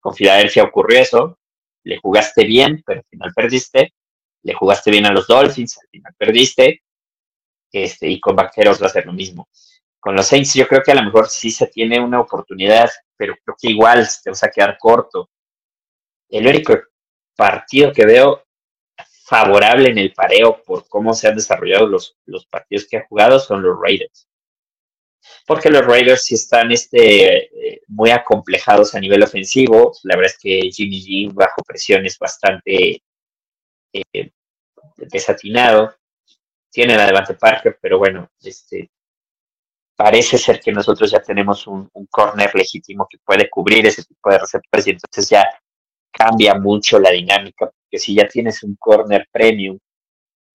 con 0.00 0.14
Filadelfia 0.14 0.64
ocurrió 0.64 1.00
eso, 1.00 1.38
le 1.84 1.98
jugaste 1.98 2.44
bien, 2.44 2.82
pero 2.86 3.00
al 3.00 3.06
final 3.06 3.32
perdiste, 3.34 3.94
le 4.42 4.54
jugaste 4.54 4.90
bien 4.90 5.06
a 5.06 5.12
los 5.12 5.26
Dolphins, 5.26 5.78
al 5.78 5.88
final 5.88 6.14
perdiste, 6.16 6.82
este, 7.72 8.08
y 8.08 8.20
con 8.20 8.36
Vaqueros 8.36 8.82
va 8.82 8.86
a 8.86 8.90
ser 8.90 9.06
lo 9.06 9.12
mismo. 9.12 9.48
Con 10.00 10.14
los 10.14 10.26
Saints 10.26 10.54
yo 10.54 10.66
creo 10.68 10.82
que 10.82 10.92
a 10.92 10.94
lo 10.94 11.02
mejor 11.02 11.28
sí 11.28 11.50
se 11.50 11.66
tiene 11.66 12.00
una 12.00 12.20
oportunidad, 12.20 12.88
pero 13.16 13.34
creo 13.44 13.56
que 13.60 13.70
igual 13.70 14.06
te 14.22 14.30
vas 14.30 14.44
a 14.44 14.50
quedar 14.50 14.78
corto. 14.78 15.28
El 16.28 16.46
único 16.46 16.74
partido 17.36 17.92
que 17.92 18.06
veo 18.06 18.47
favorable 19.28 19.90
en 19.90 19.98
el 19.98 20.14
pareo 20.14 20.62
por 20.62 20.88
cómo 20.88 21.12
se 21.12 21.28
han 21.28 21.36
desarrollado 21.36 21.86
los, 21.86 22.16
los 22.24 22.46
partidos 22.46 22.86
que 22.88 22.96
ha 22.96 23.06
jugado 23.06 23.38
son 23.38 23.62
los 23.62 23.76
Raiders. 23.78 24.26
porque 25.46 25.68
los 25.68 25.84
Raiders 25.84 26.24
sí 26.24 26.34
están 26.34 26.72
este, 26.72 27.74
eh, 27.74 27.82
muy 27.88 28.10
acomplejados 28.10 28.94
a 28.94 29.00
nivel 29.00 29.22
ofensivo. 29.22 29.92
La 30.04 30.16
verdad 30.16 30.32
es 30.34 30.38
que 30.38 30.70
Jimmy 30.72 31.00
G 31.02 31.34
bajo 31.34 31.62
presión 31.66 32.06
es 32.06 32.18
bastante 32.18 33.02
eh, 33.92 34.30
desatinado. 34.96 35.94
Tiene 36.70 36.96
la 36.96 37.06
Devante 37.06 37.34
Parker, 37.34 37.78
pero 37.82 37.98
bueno, 37.98 38.30
este, 38.42 38.90
parece 39.96 40.38
ser 40.38 40.60
que 40.60 40.72
nosotros 40.72 41.10
ya 41.10 41.20
tenemos 41.20 41.66
un, 41.66 41.88
un 41.92 42.06
corner 42.06 42.54
legítimo 42.54 43.06
que 43.10 43.18
puede 43.18 43.50
cubrir 43.50 43.86
ese 43.86 44.04
tipo 44.04 44.30
de 44.30 44.38
receptores 44.38 44.86
y 44.86 44.90
entonces 44.90 45.28
ya 45.28 45.44
cambia 46.10 46.54
mucho 46.54 46.98
la 46.98 47.10
dinámica, 47.10 47.70
porque 47.88 47.98
si 47.98 48.14
ya 48.14 48.28
tienes 48.28 48.62
un 48.62 48.76
corner 48.76 49.26
premium, 49.32 49.78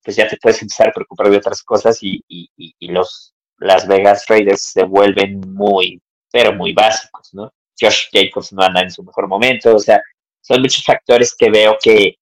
pues 0.04 0.16
ya 0.16 0.28
te 0.28 0.38
puedes 0.38 0.62
empezar 0.62 0.90
a 0.90 0.92
preocupar 0.92 1.30
de 1.30 1.38
otras 1.38 1.64
cosas 1.64 1.98
y, 2.02 2.24
y, 2.28 2.88
los 2.92 3.34
Las 3.58 3.88
Vegas 3.88 4.26
Raiders 4.28 4.62
se 4.62 4.84
vuelven 4.84 5.40
muy, 5.48 6.02
pero 6.32 6.54
muy 6.54 6.74
básicos, 6.74 7.34
¿no? 7.34 7.52
Josh 7.80 8.08
Jacobs 8.12 8.54
no 8.54 8.62
anda 8.62 8.82
en 8.82 8.92
su 8.92 9.04
mejor 9.04 9.28
momento, 9.28 9.76
o 9.76 9.80
sea, 9.80 10.02
son 10.42 10.62
muchos 10.62 10.84
factores 10.84 11.34
que 11.36 11.50
veo 11.50 11.78
que 11.82 12.18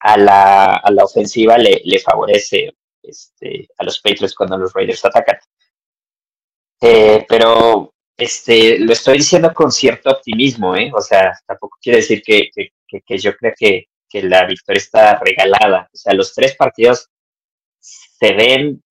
a 0.00 0.16
la, 0.18 0.76
a 0.76 0.90
la 0.90 1.04
ofensiva 1.04 1.56
le, 1.56 1.98
favorece 2.00 2.74
este, 3.02 3.68
a 3.78 3.84
los 3.84 4.00
Patriots 4.00 4.34
cuando 4.34 4.58
los 4.58 4.72
Raiders 4.72 5.04
atacan. 5.04 5.38
Eh, 6.82 7.24
pero 7.28 7.94
este, 8.16 8.78
lo 8.80 8.92
estoy 8.92 9.18
diciendo 9.18 9.52
con 9.54 9.70
cierto 9.70 10.10
optimismo, 10.10 10.74
¿eh? 10.76 10.90
O 10.94 11.00
sea, 11.00 11.32
tampoco 11.46 11.78
quiere 11.80 11.98
decir 11.98 12.22
que, 12.22 12.50
que, 12.54 12.72
que 13.00 13.18
yo 13.18 13.36
creo 13.36 13.52
que, 13.56 13.86
que, 14.10 14.22
la 14.22 14.46
victoria 14.46 14.78
está 14.78 15.18
regalada. 15.18 15.88
O 15.92 15.96
sea, 15.96 16.14
los 16.14 16.34
tres 16.34 16.56
partidos 16.56 17.08
se 17.80 18.32
ven 18.32 18.82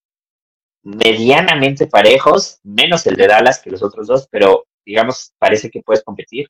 medianamente 0.84 1.88
parejos, 1.88 2.60
menos 2.64 3.06
el 3.06 3.16
de 3.16 3.28
Dallas 3.28 3.60
que 3.60 3.70
los 3.70 3.84
otros 3.84 4.08
dos, 4.08 4.28
pero 4.32 4.66
digamos, 4.86 5.34
parece 5.38 5.70
que 5.70 5.82
puedes 5.82 6.04
competir. 6.04 6.50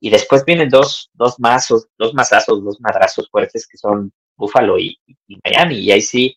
Y 0.00 0.10
después 0.10 0.44
vienen 0.44 0.68
dos, 0.68 1.10
dos 1.12 1.38
mazos, 1.38 1.88
dos 1.96 2.12
mazazos, 2.14 2.62
dos 2.62 2.80
madrazos 2.80 3.28
fuertes 3.30 3.66
que 3.66 3.78
son 3.78 4.12
Buffalo 4.36 4.78
y, 4.78 4.98
Miami. 5.44 5.78
Y 5.78 5.92
ahí 5.92 6.02
sí, 6.02 6.36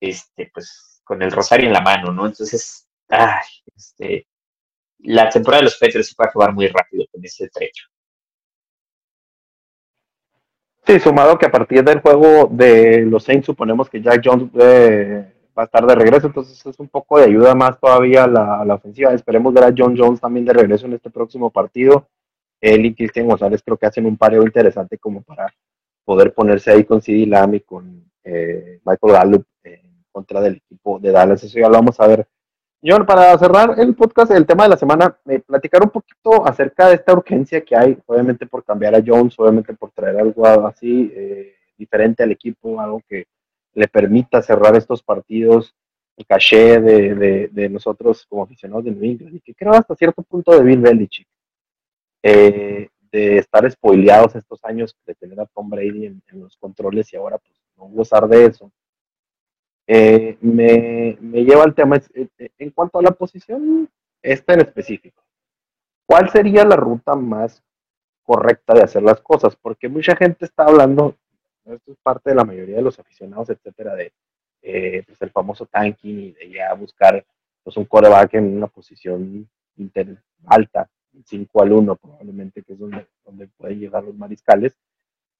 este, 0.00 0.50
pues, 0.52 1.02
con 1.04 1.22
el 1.22 1.32
rosario 1.32 1.66
en 1.66 1.72
la 1.72 1.80
mano, 1.80 2.12
¿no? 2.12 2.26
Entonces, 2.26 2.86
ay, 3.08 3.44
este, 3.76 4.26
la 4.98 5.28
temporada 5.28 5.60
de 5.60 5.64
los 5.64 5.78
Patriots 5.78 6.08
se 6.08 6.14
va 6.18 6.26
a 6.26 6.28
acabar 6.28 6.54
muy 6.54 6.68
rápido 6.68 7.06
con 7.10 7.24
ese 7.24 7.48
trecho. 7.48 7.89
Sí, 10.90 10.98
sumado 10.98 11.38
que 11.38 11.46
a 11.46 11.52
partir 11.52 11.84
del 11.84 12.00
juego 12.00 12.48
de 12.50 13.02
los 13.02 13.22
Saints 13.22 13.46
suponemos 13.46 13.88
que 13.88 14.02
Jack 14.02 14.22
Jones 14.24 14.50
eh, 14.60 15.32
va 15.56 15.62
a 15.62 15.66
estar 15.66 15.86
de 15.86 15.94
regreso, 15.94 16.26
entonces 16.26 16.66
es 16.66 16.80
un 16.80 16.88
poco 16.88 17.16
de 17.16 17.26
ayuda 17.26 17.54
más 17.54 17.78
todavía 17.78 18.24
a 18.24 18.26
la, 18.64 18.74
ofensiva. 18.74 19.14
Esperemos 19.14 19.54
ver 19.54 19.62
a 19.62 19.74
John 19.76 19.96
Jones 19.96 20.20
también 20.20 20.44
de 20.46 20.52
regreso 20.52 20.86
en 20.86 20.94
este 20.94 21.08
próximo 21.08 21.48
partido. 21.50 22.08
Él 22.60 22.86
y 22.86 22.94
Cristian 22.96 23.28
González 23.28 23.62
creo 23.64 23.76
que 23.76 23.86
hacen 23.86 24.04
un 24.04 24.16
pareo 24.16 24.42
interesante 24.42 24.98
como 24.98 25.22
para 25.22 25.54
poder 26.04 26.34
ponerse 26.34 26.72
ahí 26.72 26.82
con 26.82 27.00
CD 27.00 27.24
Lamb 27.24 27.54
y 27.54 27.60
con 27.60 28.10
eh, 28.24 28.80
Michael 28.84 29.12
Gallup 29.12 29.44
en 29.62 30.02
contra 30.10 30.40
del 30.40 30.56
equipo 30.56 30.98
de 30.98 31.12
Dallas. 31.12 31.44
Eso 31.44 31.56
ya 31.56 31.68
lo 31.68 31.74
vamos 31.74 32.00
a 32.00 32.08
ver 32.08 32.26
John, 32.82 33.04
para 33.04 33.36
cerrar 33.36 33.78
el 33.78 33.94
podcast, 33.94 34.30
el 34.30 34.46
tema 34.46 34.62
de 34.62 34.70
la 34.70 34.76
semana, 34.78 35.14
eh, 35.26 35.40
platicar 35.40 35.82
un 35.82 35.90
poquito 35.90 36.46
acerca 36.46 36.88
de 36.88 36.94
esta 36.94 37.12
urgencia 37.12 37.60
que 37.60 37.76
hay, 37.76 37.98
obviamente 38.06 38.46
por 38.46 38.64
cambiar 38.64 38.94
a 38.94 39.02
Jones, 39.04 39.34
obviamente 39.38 39.74
por 39.74 39.90
traer 39.90 40.16
algo 40.16 40.46
así 40.66 41.12
eh, 41.14 41.56
diferente 41.76 42.22
al 42.22 42.32
equipo, 42.32 42.80
algo 42.80 43.02
que 43.06 43.26
le 43.74 43.86
permita 43.86 44.40
cerrar 44.40 44.74
estos 44.76 45.02
partidos, 45.02 45.74
el 46.16 46.24
caché 46.24 46.80
de, 46.80 47.14
de, 47.14 47.48
de 47.48 47.68
nosotros 47.68 48.24
como 48.26 48.44
aficionados 48.44 48.84
de 48.86 48.92
New 48.92 49.04
England, 49.04 49.36
y 49.36 49.40
que 49.40 49.54
creo 49.54 49.74
hasta 49.74 49.94
cierto 49.94 50.22
punto 50.22 50.52
de 50.52 50.62
Bill 50.62 50.80
Belichick, 50.80 51.28
eh, 52.22 52.88
de 53.12 53.38
estar 53.38 53.70
spoileados 53.70 54.36
estos 54.36 54.64
años, 54.64 54.96
de 55.04 55.14
tener 55.16 55.38
a 55.38 55.46
Tom 55.46 55.68
Brady 55.68 56.06
en, 56.06 56.22
en 56.32 56.40
los 56.40 56.56
controles 56.56 57.12
y 57.12 57.16
ahora 57.16 57.36
pues 57.36 57.60
no 57.76 57.88
gozar 57.88 58.26
de 58.26 58.46
eso 58.46 58.72
eh, 59.92 60.38
me, 60.40 61.18
me, 61.20 61.42
lleva 61.44 61.64
al 61.64 61.74
tema 61.74 61.96
eh, 61.96 62.28
eh, 62.38 62.50
en 62.58 62.70
cuanto 62.70 63.00
a 63.00 63.02
la 63.02 63.10
posición, 63.10 63.90
esta 64.22 64.54
en 64.54 64.60
específico. 64.60 65.20
¿Cuál 66.06 66.30
sería 66.30 66.64
la 66.64 66.76
ruta 66.76 67.16
más 67.16 67.60
correcta 68.22 68.72
de 68.72 68.84
hacer 68.84 69.02
las 69.02 69.20
cosas? 69.20 69.56
Porque 69.56 69.88
mucha 69.88 70.14
gente 70.14 70.44
está 70.44 70.66
hablando, 70.66 71.16
esto 71.64 71.90
es 71.90 71.98
parte 72.04 72.30
de 72.30 72.36
la 72.36 72.44
mayoría 72.44 72.76
de 72.76 72.82
los 72.82 73.00
aficionados, 73.00 73.50
etcétera, 73.50 73.96
de 73.96 74.12
pues 74.62 75.20
el 75.22 75.30
famoso 75.30 75.66
tanking 75.66 76.18
y 76.20 76.32
de 76.34 76.50
ya 76.50 76.72
buscar 76.74 77.26
pues, 77.64 77.76
un 77.76 77.84
coreback 77.84 78.34
en 78.34 78.58
una 78.58 78.68
posición 78.68 79.50
inter, 79.76 80.22
alta, 80.46 80.88
5 81.24 81.62
al 81.62 81.72
1 81.72 81.96
probablemente, 81.96 82.62
que 82.62 82.74
es 82.74 82.78
donde, 82.78 83.08
donde 83.24 83.48
pueden 83.56 83.80
llegar 83.80 84.04
los 84.04 84.14
mariscales. 84.14 84.78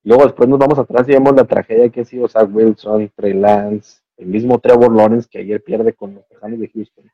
Luego 0.02 0.24
después 0.24 0.48
nos 0.48 0.58
vamos 0.58 0.80
atrás 0.80 1.08
y 1.08 1.12
vemos 1.12 1.36
la 1.36 1.44
tragedia 1.44 1.88
que 1.88 2.00
ha 2.00 2.04
sido 2.04 2.26
Zach 2.26 2.48
Wilson, 2.52 3.12
Trey 3.14 3.34
Lance, 3.34 4.00
el 4.20 4.26
mismo 4.26 4.58
Trevor 4.58 4.94
Lawrence 4.94 5.28
que 5.30 5.38
ayer 5.38 5.62
pierde 5.62 5.94
con 5.94 6.14
los 6.14 6.28
Tejanos 6.28 6.60
de 6.60 6.68
Houston. 6.68 7.10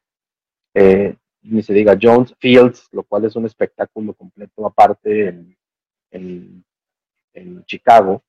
Eh, 0.74 1.16
ni 1.42 1.62
se 1.62 1.72
diga 1.72 1.96
Jones, 2.00 2.34
Fields, 2.40 2.88
lo 2.90 3.04
cual 3.04 3.24
es 3.24 3.36
un 3.36 3.46
espectáculo 3.46 4.12
completo 4.12 4.66
aparte 4.66 5.28
en, 5.28 5.56
en, 6.10 6.64
en 7.32 7.64
Chicago. 7.64 8.24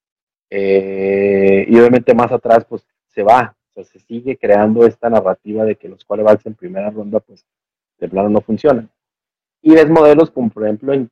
Eh, 0.51 1.65
y 1.67 1.77
obviamente 1.79 2.13
más 2.13 2.31
atrás, 2.31 2.65
pues 2.69 2.87
se 3.07 3.23
va, 3.23 3.57
o 3.73 3.73
sea, 3.73 3.83
se 3.83 3.99
sigue 3.99 4.37
creando 4.37 4.85
esta 4.85 5.09
narrativa 5.09 5.65
de 5.65 5.75
que 5.75 5.89
los 5.89 6.05
quarterbacks 6.05 6.45
en 6.45 6.53
primera 6.53 6.91
ronda, 6.91 7.19
pues 7.19 7.43
de 7.97 8.07
plano 8.07 8.29
no 8.29 8.41
funcionan. 8.41 8.91
Y 9.63 9.73
ves 9.73 9.89
modelos 9.89 10.29
como 10.29 10.51
por 10.51 10.65
ejemplo 10.65 10.93
en 10.93 11.09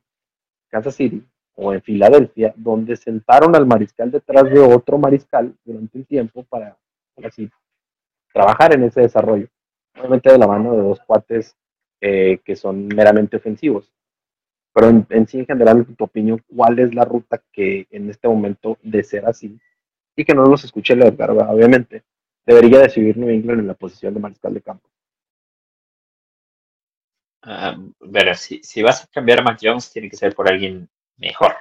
Kansas 0.68 0.94
City 0.94 1.20
o 1.56 1.72
en 1.72 1.82
Filadelfia, 1.82 2.54
donde 2.56 2.94
sentaron 2.94 3.56
al 3.56 3.66
mariscal 3.66 4.12
detrás 4.12 4.44
de 4.44 4.60
otro 4.60 4.98
mariscal 4.98 5.52
durante 5.64 5.98
un 5.98 6.04
tiempo 6.04 6.44
para 6.44 6.76
así, 7.24 7.48
trabajar 8.32 8.74
en 8.74 8.84
ese 8.84 9.02
desarrollo. 9.02 9.48
Obviamente 9.96 10.30
de 10.30 10.38
la 10.38 10.46
mano 10.46 10.76
de 10.76 10.82
dos 10.82 11.00
cuates 11.06 11.56
eh, 12.00 12.40
que 12.44 12.56
son 12.56 12.88
meramente 12.88 13.36
ofensivos. 13.38 13.90
Pero 14.74 14.88
en, 15.08 15.26
sí, 15.26 15.38
en 15.38 15.46
general, 15.46 15.78
en 15.88 15.96
tu 15.96 16.04
opinión, 16.04 16.42
¿cuál 16.54 16.78
es 16.78 16.94
la 16.94 17.06
ruta 17.06 17.42
que 17.50 17.86
en 17.90 18.10
este 18.10 18.28
momento, 18.28 18.76
de 18.82 19.02
ser 19.02 19.24
así, 19.24 19.58
y 20.14 20.24
que 20.24 20.34
no 20.34 20.44
nos 20.44 20.64
escuche 20.64 20.92
el 20.92 21.02
Edgar, 21.02 21.30
obviamente, 21.30 22.04
debería 22.44 22.80
decidir 22.80 23.16
New 23.16 23.30
England 23.30 23.60
en 23.60 23.68
la 23.68 23.74
posición 23.74 24.12
de 24.12 24.20
mariscal 24.20 24.52
de 24.52 24.60
campo? 24.60 24.90
Um, 27.42 27.94
ver, 28.00 28.36
si, 28.36 28.62
si, 28.62 28.82
vas 28.82 29.04
a 29.04 29.06
cambiar 29.06 29.40
a 29.40 29.44
Mac 29.44 29.58
Jones, 29.62 29.90
tiene 29.90 30.10
que 30.10 30.16
ser 30.16 30.34
por 30.34 30.46
alguien 30.46 30.90
mejor. 31.16 31.54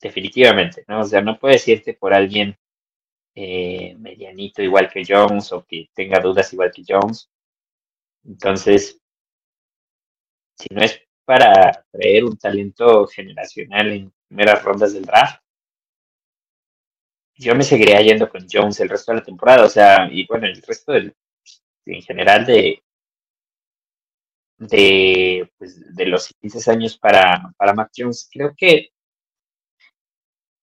Definitivamente, 0.00 0.84
¿no? 0.88 1.02
O 1.02 1.04
sea, 1.04 1.20
no 1.20 1.38
puedes 1.38 1.68
irte 1.68 1.94
por 1.94 2.12
alguien 2.12 2.56
eh, 3.34 3.94
medianito 3.98 4.62
igual 4.62 4.90
que 4.90 5.04
Jones 5.06 5.52
o 5.52 5.64
que 5.64 5.88
tenga 5.94 6.20
dudas 6.20 6.52
igual 6.52 6.70
que 6.72 6.82
Jones. 6.86 7.30
Entonces, 8.24 9.00
si 10.56 10.74
no 10.74 10.82
es 10.82 11.00
para 11.24 11.84
traer 11.90 12.24
un 12.24 12.36
talento 12.36 13.06
generacional 13.06 13.92
en 13.92 14.12
primeras 14.28 14.62
rondas 14.62 14.92
del 14.92 15.04
draft, 15.04 15.42
yo 17.34 17.54
me 17.54 17.64
seguiría 17.64 18.00
yendo 18.00 18.28
con 18.28 18.46
Jones 18.50 18.78
el 18.80 18.88
resto 18.88 19.12
de 19.12 19.18
la 19.18 19.24
temporada, 19.24 19.64
o 19.64 19.68
sea, 19.68 20.08
y 20.10 20.26
bueno, 20.26 20.46
el 20.46 20.62
resto 20.62 20.92
del, 20.92 21.14
en 21.86 22.02
general 22.02 22.46
de 22.46 22.82
de, 24.68 25.50
pues, 25.58 25.94
de 25.94 26.06
los 26.06 26.28
15 26.40 26.70
años 26.70 26.98
para, 26.98 27.52
para 27.56 27.74
Mac 27.74 27.90
Jones, 27.96 28.28
creo 28.32 28.54
que 28.56 28.90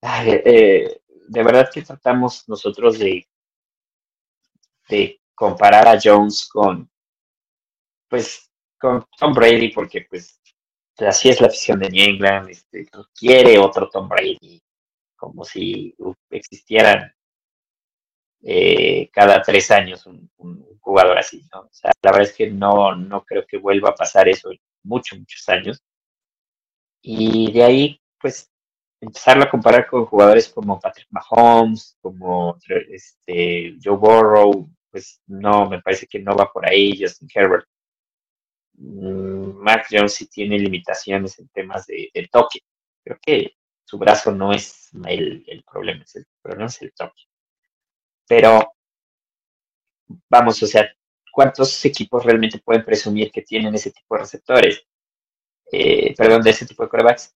eh, 0.02 1.02
de 1.30 1.44
verdad 1.44 1.70
que 1.72 1.84
tratamos 1.84 2.48
nosotros 2.50 2.98
de, 2.98 3.28
de 4.88 5.22
comparar 5.36 5.88
a 5.88 6.00
Jones 6.02 6.50
con, 6.52 6.90
pues, 8.10 8.52
con 8.80 9.06
Tom 9.18 9.34
Brady, 9.34 9.72
porque 9.72 10.08
pues 10.10 10.42
así 10.98 11.30
es 11.30 11.40
la 11.40 11.48
afición 11.48 11.80
de 11.80 11.90
New 11.90 12.04
England, 12.04 12.50
este, 12.50 12.90
quiere 13.16 13.60
otro 13.60 13.90
Tom 13.90 14.10
Brady, 14.10 14.62
como 15.16 15.46
si 15.46 15.96
existieran 16.32 17.14
eh, 18.42 19.10
cada 19.12 19.42
tres 19.44 19.70
años 19.70 20.06
un, 20.08 20.30
un, 20.38 20.66
jugador 20.80 21.20
así, 21.20 21.46
¿no? 21.54 21.62
O 21.62 21.70
sea, 21.72 21.92
la 22.02 22.12
verdad 22.12 22.30
es 22.30 22.36
que 22.36 22.50
no, 22.50 22.96
no 22.96 23.24
creo 23.24 23.46
que 23.46 23.58
vuelva 23.58 23.90
a 23.90 23.96
pasar 23.96 24.28
eso 24.28 24.50
en 24.50 24.60
muchos, 24.84 25.20
muchos 25.20 25.48
años. 25.50 25.84
Y 27.02 27.52
de 27.52 27.64
ahí, 27.64 28.02
pues, 28.20 28.50
empezarlo 29.02 29.44
a 29.44 29.50
comparar 29.50 29.88
con 29.88 30.06
jugadores 30.06 30.50
como 30.50 30.80
Patrick 30.80 31.08
Mahomes, 31.12 31.98
como 32.02 32.58
este, 32.90 33.78
Joe 33.84 33.98
Burrow, 33.98 34.70
pues 34.92 35.22
no, 35.28 35.70
me 35.70 35.82
parece 35.82 36.08
que 36.08 36.20
no 36.20 36.36
va 36.36 36.52
por 36.52 36.68
ahí, 36.68 36.98
Justin 37.00 37.30
Herbert. 37.34 37.66
Mm, 38.74 39.62
Mark 39.62 39.86
Jones 39.90 40.14
sí 40.14 40.28
tiene 40.28 40.58
limitaciones 40.58 41.38
en 41.40 41.50
temas 41.50 41.86
de, 41.88 42.12
toque. 42.32 42.60
Creo 43.04 43.18
que 43.22 43.54
su 43.84 43.98
brazo 43.98 44.32
no 44.32 44.52
es 44.54 44.90
el, 45.06 45.44
el 45.48 45.64
problema, 45.64 46.04
es 46.04 46.16
el 46.16 46.26
problema 46.42 46.68
es 46.68 46.82
el 46.82 46.94
toque. 46.94 47.24
Pero, 48.28 48.74
vamos, 50.30 50.62
o 50.62 50.68
sea, 50.68 50.88
¿cuántos 51.32 51.84
equipos 51.86 52.24
realmente 52.24 52.60
pueden 52.60 52.86
presumir 52.86 53.32
que 53.32 53.42
tienen 53.42 53.74
ese 53.76 53.92
tipo 53.92 54.16
de 54.16 54.22
receptores? 54.22 54.84
Eh, 55.72 56.16
perdón, 56.16 56.42
de 56.42 56.52
ese 56.52 56.66
tipo 56.66 56.84
de 56.84 56.90
corebacks. 56.90 57.36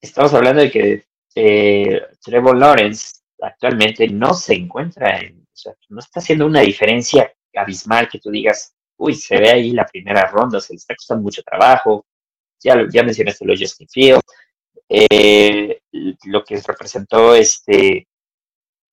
Estamos 0.00 0.32
hablando 0.34 0.62
de 0.62 0.70
que 0.70 1.04
eh, 1.34 2.02
Trevor 2.22 2.56
Lawrence 2.56 3.20
actualmente 3.40 4.08
no 4.08 4.34
se 4.34 4.54
encuentra 4.54 5.18
en, 5.18 5.46
no 5.88 6.00
está 6.00 6.20
haciendo 6.20 6.46
una 6.46 6.60
diferencia 6.60 7.32
abismal 7.54 8.08
que 8.08 8.18
tú 8.18 8.30
digas, 8.30 8.74
uy, 8.96 9.14
se 9.14 9.38
ve 9.38 9.50
ahí 9.50 9.72
la 9.72 9.86
primera 9.86 10.26
ronda, 10.26 10.60
se 10.60 10.72
le 10.72 10.78
está 10.78 10.94
costando 10.94 11.22
mucho 11.22 11.42
trabajo. 11.42 12.06
Ya, 12.62 12.86
ya 12.92 13.02
mencionaste 13.02 13.44
lo 13.44 13.54
Justin 13.56 13.88
Field, 13.88 14.20
eh, 14.88 15.80
lo 16.24 16.44
que 16.44 16.60
representó 16.60 17.34
este 17.34 18.06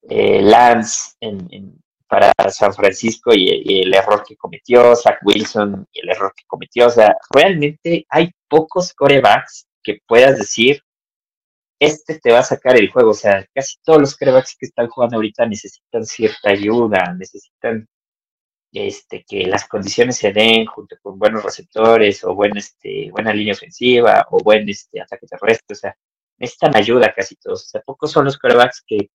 eh, 0.09 0.41
Lance 0.41 1.15
en, 1.19 1.81
para 2.07 2.31
San 2.49 2.73
Francisco 2.73 3.33
y, 3.33 3.81
el 3.81 3.93
error 3.93 4.23
que 4.25 4.37
cometió, 4.37 4.95
Zach 4.95 5.19
Wilson 5.23 5.85
y 5.91 5.99
el 5.99 6.09
error 6.09 6.33
que 6.35 6.45
cometió. 6.47 6.87
O 6.87 6.89
sea, 6.89 7.15
realmente 7.29 8.05
hay 8.09 8.31
pocos 8.47 8.93
corebacks 8.93 9.67
que 9.83 9.99
puedas 10.07 10.37
decir, 10.37 10.81
este 11.79 12.19
te 12.19 12.31
va 12.31 12.39
a 12.39 12.43
sacar 12.43 12.77
el 12.77 12.91
juego. 12.91 13.11
O 13.11 13.13
sea, 13.13 13.45
casi 13.53 13.77
todos 13.83 13.99
los 14.01 14.17
corebacks 14.17 14.55
que 14.57 14.67
están 14.67 14.87
jugando 14.89 15.17
ahorita 15.17 15.45
necesitan 15.45 16.05
cierta 16.05 16.51
ayuda, 16.51 17.13
necesitan 17.17 17.87
este, 18.71 19.23
que 19.27 19.47
las 19.47 19.67
condiciones 19.67 20.17
se 20.17 20.33
den 20.33 20.65
junto 20.65 20.97
con 21.01 21.19
buenos 21.19 21.43
receptores 21.43 22.23
o 22.23 22.35
buen, 22.35 22.57
este, 22.57 23.11
buena 23.11 23.33
línea 23.33 23.53
ofensiva 23.53 24.25
o 24.31 24.39
buen 24.43 24.67
este, 24.69 25.01
ataque 25.01 25.27
terrestre. 25.27 25.73
O 25.73 25.75
sea, 25.75 25.95
necesitan 26.37 26.75
ayuda 26.75 27.13
casi 27.15 27.35
todos. 27.37 27.63
O 27.65 27.67
sea, 27.67 27.81
pocos 27.81 28.11
son 28.11 28.25
los 28.25 28.37
corebacks 28.37 28.83
que 28.85 29.09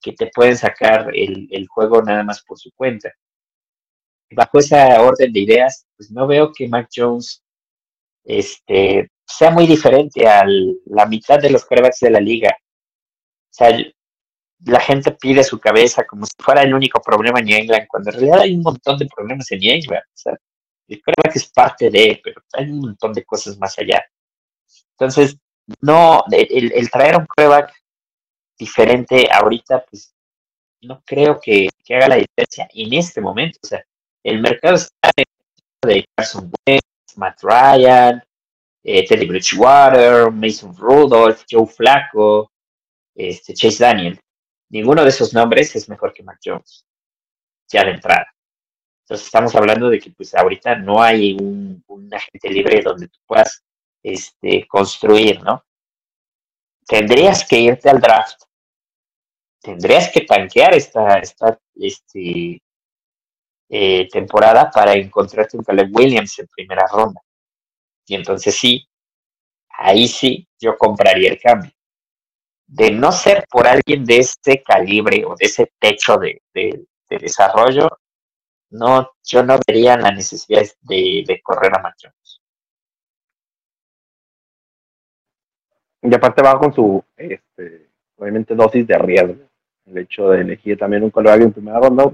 que 0.00 0.12
te 0.12 0.30
pueden 0.34 0.56
sacar 0.56 1.10
el, 1.14 1.48
el, 1.50 1.66
juego 1.68 2.02
nada 2.02 2.22
más 2.22 2.42
por 2.44 2.58
su 2.58 2.70
cuenta. 2.72 3.12
Bajo 4.30 4.58
esa 4.58 5.00
orden 5.02 5.32
de 5.32 5.40
ideas, 5.40 5.86
pues 5.96 6.10
no 6.10 6.26
veo 6.26 6.52
que 6.52 6.68
Mac 6.68 6.88
Jones 6.94 7.42
este, 8.24 9.10
sea 9.28 9.50
muy 9.50 9.66
diferente 9.66 10.26
a 10.26 10.44
la 10.86 11.06
mitad 11.06 11.38
de 11.38 11.50
los 11.50 11.64
quarterbacks 11.64 12.00
de 12.00 12.10
la 12.10 12.20
liga. 12.20 12.56
O 12.58 13.50
sea, 13.50 13.76
la 14.64 14.80
gente 14.80 15.12
pide 15.12 15.44
su 15.44 15.58
cabeza 15.58 16.04
como 16.04 16.26
si 16.26 16.32
fuera 16.38 16.62
el 16.62 16.74
único 16.74 17.00
problema 17.00 17.38
en 17.38 17.46
New 17.46 17.58
England, 17.58 17.86
cuando 17.88 18.10
en 18.10 18.16
realidad 18.16 18.40
hay 18.40 18.54
un 18.54 18.62
montón 18.62 18.98
de 18.98 19.06
problemas 19.06 19.50
en 19.52 19.58
New 19.60 19.74
England. 19.74 20.02
O 20.02 20.16
sea, 20.16 20.36
el 20.88 21.02
quarterback 21.02 21.36
es 21.36 21.50
parte 21.50 21.90
de, 21.90 22.20
pero 22.22 22.40
hay 22.54 22.70
un 22.70 22.80
montón 22.80 23.12
de 23.12 23.24
cosas 23.24 23.58
más 23.58 23.78
allá. 23.78 24.04
Entonces, 24.92 25.36
no, 25.80 26.24
el, 26.30 26.72
el 26.72 26.90
traer 26.90 27.16
un 27.16 27.26
quarterback 27.26 27.72
diferente 28.58 29.28
ahorita, 29.30 29.84
pues 29.88 30.14
no 30.82 31.02
creo 31.04 31.40
que, 31.40 31.68
haga 31.90 32.08
la 32.08 32.16
diferencia 32.16 32.68
en 32.72 32.92
este 32.94 33.20
momento. 33.20 33.58
O 33.62 33.66
sea, 33.66 33.82
el 34.24 34.40
mercado 34.40 34.74
está 34.76 35.10
de 35.86 36.04
Carson 36.14 36.50
Wentz, 36.66 37.16
Matt 37.16 37.42
Ryan, 37.42 38.22
eh, 38.90 39.06
Teddy 39.06 39.26
Bridgewater, 39.26 40.30
Mason 40.30 40.74
Rudolph, 40.76 41.42
Joe 41.50 41.66
Flacco, 41.66 42.52
este, 43.14 43.52
Chase 43.54 43.84
Daniel. 43.84 44.18
Ninguno 44.70 45.02
de 45.02 45.10
esos 45.10 45.34
nombres 45.34 45.74
es 45.76 45.88
mejor 45.88 46.12
que 46.12 46.22
Mac 46.22 46.38
Jones, 46.42 46.86
ya 47.70 47.84
de 47.84 47.92
entrada. 47.92 48.26
Entonces 49.04 49.26
estamos 49.26 49.54
hablando 49.54 49.88
de 49.88 49.98
que 49.98 50.10
pues 50.10 50.34
ahorita 50.34 50.76
no 50.76 51.02
hay 51.02 51.36
un, 51.38 51.84
agente 52.10 52.48
libre 52.48 52.80
donde 52.80 53.08
tú 53.08 53.18
puedas 53.26 53.62
este, 54.02 54.66
construir, 54.66 55.42
¿no? 55.42 55.62
Tendrías 56.86 57.46
que 57.46 57.58
irte 57.60 57.90
al 57.90 58.00
draft 58.00 58.42
tendrías 59.60 60.10
que 60.10 60.22
tanquear 60.22 60.74
esta, 60.74 61.18
esta 61.18 61.58
este, 61.74 62.62
eh, 63.68 64.08
temporada 64.08 64.70
para 64.70 64.94
encontrarte 64.94 65.56
un 65.56 65.64
Caleb 65.64 65.90
Williams 65.92 66.38
en 66.38 66.46
primera 66.46 66.86
ronda. 66.90 67.20
Y 68.08 68.14
entonces 68.14 68.56
sí, 68.56 68.88
ahí 69.70 70.08
sí 70.08 70.48
yo 70.58 70.76
compraría 70.76 71.30
el 71.30 71.40
cambio. 71.40 71.70
De 72.66 72.90
no 72.90 73.12
ser 73.12 73.44
por 73.50 73.66
alguien 73.66 74.04
de 74.04 74.18
este 74.18 74.62
calibre 74.62 75.24
o 75.24 75.34
de 75.36 75.46
ese 75.46 75.72
techo 75.78 76.18
de, 76.18 76.42
desarrollo, 77.08 77.88
no, 78.70 79.10
yo 79.24 79.42
no 79.42 79.58
vería 79.66 79.96
la 79.96 80.10
necesidad 80.10 80.62
de, 80.82 81.40
correr 81.42 81.74
a 81.74 81.82
Machones. 81.82 82.40
Y 86.02 86.14
aparte 86.14 86.42
va 86.42 86.58
con 86.58 86.72
su, 86.72 87.02
este, 87.16 87.90
obviamente, 88.16 88.54
dosis 88.54 88.86
de 88.86 88.98
riesgo 88.98 89.48
el 89.88 89.98
hecho 89.98 90.30
de 90.30 90.42
elegir 90.42 90.78
también 90.78 91.02
un 91.02 91.10
colega 91.10 91.36
en 91.36 91.52
primera 91.52 91.80
ronda, 91.80 92.10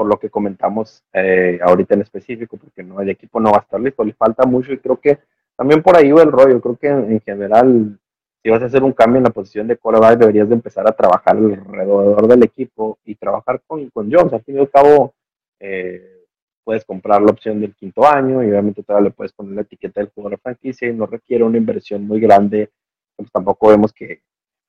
por 0.00 0.08
lo 0.08 0.18
que 0.18 0.30
comentamos 0.30 1.04
eh, 1.12 1.58
ahorita 1.62 1.92
en 1.92 2.00
específico, 2.00 2.56
porque 2.56 2.82
no, 2.82 3.02
el 3.02 3.10
equipo 3.10 3.38
no 3.38 3.50
va 3.50 3.58
a 3.58 3.60
estar 3.60 3.78
listo, 3.78 4.02
le 4.02 4.14
falta 4.14 4.46
mucho 4.46 4.72
y 4.72 4.78
creo 4.78 4.98
que 4.98 5.18
también 5.54 5.82
por 5.82 5.94
ahí 5.94 6.10
va 6.10 6.22
el 6.22 6.32
rollo, 6.32 6.58
creo 6.58 6.76
que 6.78 6.88
en, 6.88 7.20
general, 7.20 7.98
si 8.42 8.48
vas 8.48 8.62
a 8.62 8.64
hacer 8.64 8.82
un 8.82 8.94
cambio 8.94 9.18
en 9.18 9.24
la 9.24 9.30
posición 9.30 9.68
de 9.68 9.76
coreback, 9.76 10.20
deberías 10.20 10.48
de 10.48 10.54
empezar 10.54 10.88
a 10.88 10.92
trabajar 10.92 11.36
alrededor 11.36 12.26
del 12.28 12.42
equipo 12.44 12.98
y 13.04 13.14
trabajar 13.14 13.60
con, 13.66 13.90
con 13.90 14.10
Jones, 14.10 14.32
al 14.32 14.42
fin 14.42 14.56
y 14.56 14.60
al 14.60 14.70
cabo, 14.70 15.12
eh, 15.60 16.24
puedes 16.64 16.86
comprar 16.86 17.20
la 17.20 17.32
opción 17.32 17.60
del 17.60 17.74
quinto 17.74 18.08
año 18.08 18.42
y 18.42 18.48
obviamente 18.48 18.82
todavía 18.82 19.10
le 19.10 19.14
puedes 19.14 19.34
poner 19.34 19.54
la 19.54 19.60
etiqueta 19.60 20.00
del 20.00 20.08
jugador 20.14 20.38
de 20.38 20.42
franquicia 20.42 20.88
y 20.88 20.94
no 20.94 21.04
requiere 21.04 21.44
una 21.44 21.58
inversión 21.58 22.06
muy 22.06 22.20
grande, 22.20 22.70
pues 23.16 23.30
tampoco 23.30 23.68
vemos 23.68 23.92
que 23.92 24.22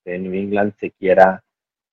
en 0.04 0.24
New 0.24 0.34
England 0.34 0.74
se 0.78 0.91
quiera 0.91 1.41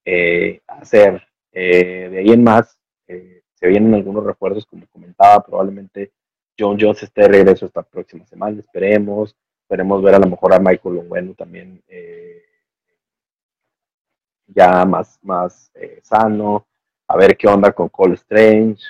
eh, 0.04 0.60
hacer. 0.66 1.22
Eh, 1.52 2.08
de 2.10 2.18
ahí 2.18 2.30
en 2.30 2.44
más, 2.44 2.78
eh, 3.08 3.42
se 3.54 3.66
vienen 3.66 3.94
algunos 3.94 4.24
refuerzos, 4.24 4.66
como 4.66 4.86
comentaba, 4.86 5.44
probablemente 5.44 6.12
John 6.58 6.76
Jones 6.80 7.02
esté 7.02 7.22
de 7.22 7.28
regreso 7.28 7.66
esta 7.66 7.82
próxima 7.82 8.24
semana, 8.26 8.58
esperemos. 8.60 9.34
Esperemos 9.62 10.02
ver 10.02 10.14
a 10.14 10.18
lo 10.18 10.28
mejor 10.28 10.54
a 10.54 10.58
Michael 10.58 11.06
Bueno 11.06 11.34
también 11.34 11.82
ya 14.46 14.84
más, 14.86 15.18
más 15.22 15.70
sano, 16.02 16.66
a 17.06 17.16
ver 17.16 17.36
qué 17.36 17.46
onda 17.48 17.72
con 17.72 17.88
Cole 17.90 18.14
Strange. 18.14 18.82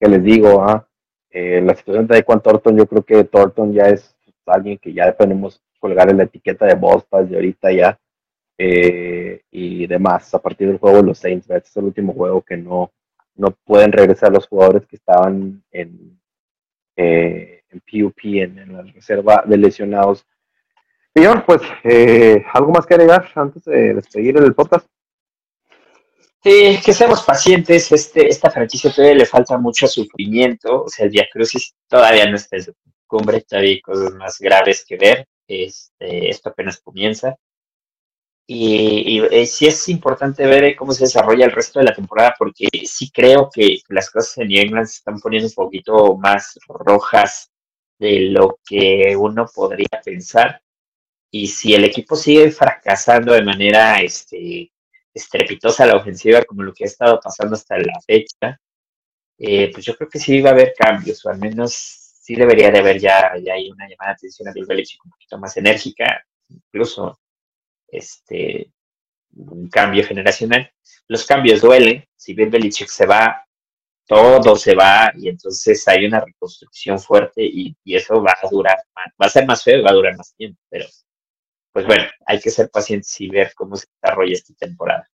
¿Qué 0.00 0.08
les 0.08 0.22
digo? 0.22 0.62
Ah? 0.62 0.86
la 1.32 1.74
situación 1.74 2.06
de 2.06 2.22
Juan 2.22 2.40
Thornton, 2.40 2.78
yo 2.78 2.86
creo 2.86 3.02
que 3.02 3.24
Thornton 3.24 3.74
ya 3.74 3.88
es 3.88 4.16
alguien 4.46 4.78
que 4.78 4.92
ya 4.92 5.14
podemos 5.14 5.60
colgar 5.78 6.10
en 6.10 6.18
la 6.18 6.24
etiqueta 6.24 6.66
de 6.66 6.74
Boston 6.74 7.28
y 7.30 7.34
ahorita 7.34 7.72
ya 7.72 7.98
eh, 8.58 9.42
y 9.50 9.86
demás. 9.86 10.34
A 10.34 10.40
partir 10.40 10.68
del 10.68 10.78
juego 10.78 11.02
los 11.02 11.18
Saints, 11.18 11.50
este 11.50 11.68
es 11.68 11.76
el 11.76 11.84
último 11.84 12.12
juego 12.14 12.42
que 12.42 12.56
no, 12.56 12.92
no 13.34 13.50
pueden 13.64 13.92
regresar 13.92 14.32
los 14.32 14.46
jugadores 14.46 14.86
que 14.86 14.96
estaban 14.96 15.62
en, 15.70 16.18
eh, 16.96 17.62
en 17.68 17.80
PUP, 17.80 18.18
en, 18.24 18.72
la 18.72 18.82
reserva 18.82 19.44
de 19.46 19.58
lesionados. 19.58 20.26
Señor, 21.14 21.44
pues, 21.46 21.62
eh, 21.84 22.44
¿algo 22.52 22.72
más 22.72 22.86
que 22.86 22.94
agregar 22.94 23.30
antes 23.34 23.64
de 23.64 23.94
despedir 23.94 24.36
el 24.36 24.54
podcast? 24.54 24.86
Sí, 26.42 26.78
que 26.84 26.92
seamos 26.92 27.22
pacientes. 27.24 27.90
Este, 27.90 28.28
esta 28.28 28.50
franquicia 28.50 28.92
todavía 28.92 29.16
le 29.18 29.26
falta 29.26 29.58
mucho 29.58 29.86
sufrimiento. 29.86 30.84
O 30.84 30.88
sea, 30.88 31.06
el 31.06 31.10
diacrucis 31.10 31.74
todavía 31.88 32.26
no 32.30 32.36
está 32.36 32.56
en 32.56 32.62
su 32.62 32.74
cumbre, 33.06 33.40
todavía 33.40 33.70
hay 33.70 33.80
cosas 33.80 34.12
más 34.14 34.38
graves 34.38 34.84
que 34.86 34.96
ver. 34.96 35.26
Este, 35.48 36.28
esto 36.28 36.50
apenas 36.50 36.80
comienza. 36.80 37.36
Y, 38.48 39.20
y, 39.20 39.46
sí 39.46 39.66
es 39.66 39.88
importante 39.88 40.46
ver 40.46 40.64
eh, 40.64 40.76
cómo 40.76 40.92
se 40.92 41.04
desarrolla 41.04 41.46
el 41.46 41.52
resto 41.52 41.80
de 41.80 41.86
la 41.86 41.94
temporada, 41.94 42.34
porque 42.38 42.68
sí 42.84 43.10
creo 43.10 43.50
que 43.52 43.80
las 43.88 44.10
cosas 44.10 44.38
en 44.38 44.52
England 44.52 44.86
se 44.86 44.98
están 44.98 45.18
poniendo 45.20 45.48
un 45.48 45.54
poquito 45.54 46.16
más 46.16 46.58
rojas 46.68 47.50
de 47.98 48.20
lo 48.30 48.58
que 48.64 49.16
uno 49.16 49.46
podría 49.52 50.00
pensar. 50.04 50.62
Y 51.30 51.48
si 51.48 51.74
el 51.74 51.84
equipo 51.84 52.16
sigue 52.16 52.50
fracasando 52.52 53.32
de 53.34 53.42
manera 53.42 54.00
este, 54.00 54.72
estrepitosa 55.12 55.86
la 55.86 55.96
ofensiva, 55.96 56.42
como 56.44 56.62
lo 56.62 56.72
que 56.72 56.84
ha 56.84 56.86
estado 56.86 57.18
pasando 57.20 57.54
hasta 57.56 57.78
la 57.78 58.00
fecha, 58.06 58.60
eh, 59.38 59.70
pues 59.72 59.84
yo 59.84 59.96
creo 59.96 60.08
que 60.08 60.18
sí 60.18 60.40
va 60.40 60.50
a 60.50 60.52
haber 60.52 60.74
cambios, 60.78 61.24
o 61.26 61.30
al 61.30 61.38
menos 61.38 61.74
sí 61.74 62.34
debería 62.34 62.70
de 62.70 62.78
haber 62.78 62.98
ya, 63.00 63.32
ya 63.42 63.54
hay 63.54 63.70
una 63.70 63.88
llamada 63.88 64.12
de 64.12 64.14
atención 64.14 64.48
a 64.48 64.52
Bill 64.52 64.66
Belichick 64.66 65.04
un 65.04 65.10
poquito 65.10 65.38
más 65.38 65.56
enérgica, 65.56 66.24
incluso 66.48 67.18
este, 67.88 68.70
un 69.36 69.68
cambio 69.68 70.04
generacional. 70.04 70.70
Los 71.08 71.26
cambios 71.26 71.60
duelen, 71.60 72.04
si 72.14 72.34
Bill 72.34 72.50
Belichick 72.50 72.88
se 72.88 73.06
va, 73.06 73.46
todo 74.06 74.56
se 74.56 74.74
va 74.74 75.12
y 75.16 75.28
entonces 75.28 75.86
hay 75.88 76.06
una 76.06 76.20
reconstrucción 76.20 76.98
fuerte 76.98 77.42
y, 77.42 77.76
eso 77.84 78.22
va 78.22 78.36
a 78.40 78.48
durar, 78.48 78.78
va 79.20 79.26
a 79.26 79.28
ser 79.28 79.46
más 79.46 79.64
feo 79.64 79.78
y 79.78 79.82
va 79.82 79.90
a 79.90 79.94
durar 79.94 80.16
más 80.16 80.34
tiempo, 80.34 80.60
pero 80.68 80.86
pues 81.72 81.86
bueno, 81.86 82.04
hay 82.26 82.40
que 82.40 82.50
ser 82.50 82.70
pacientes 82.70 83.20
y 83.20 83.28
ver 83.28 83.52
cómo 83.54 83.76
se 83.76 83.86
desarrolla 84.00 84.32
esta 84.32 84.54
temporada. 84.54 85.06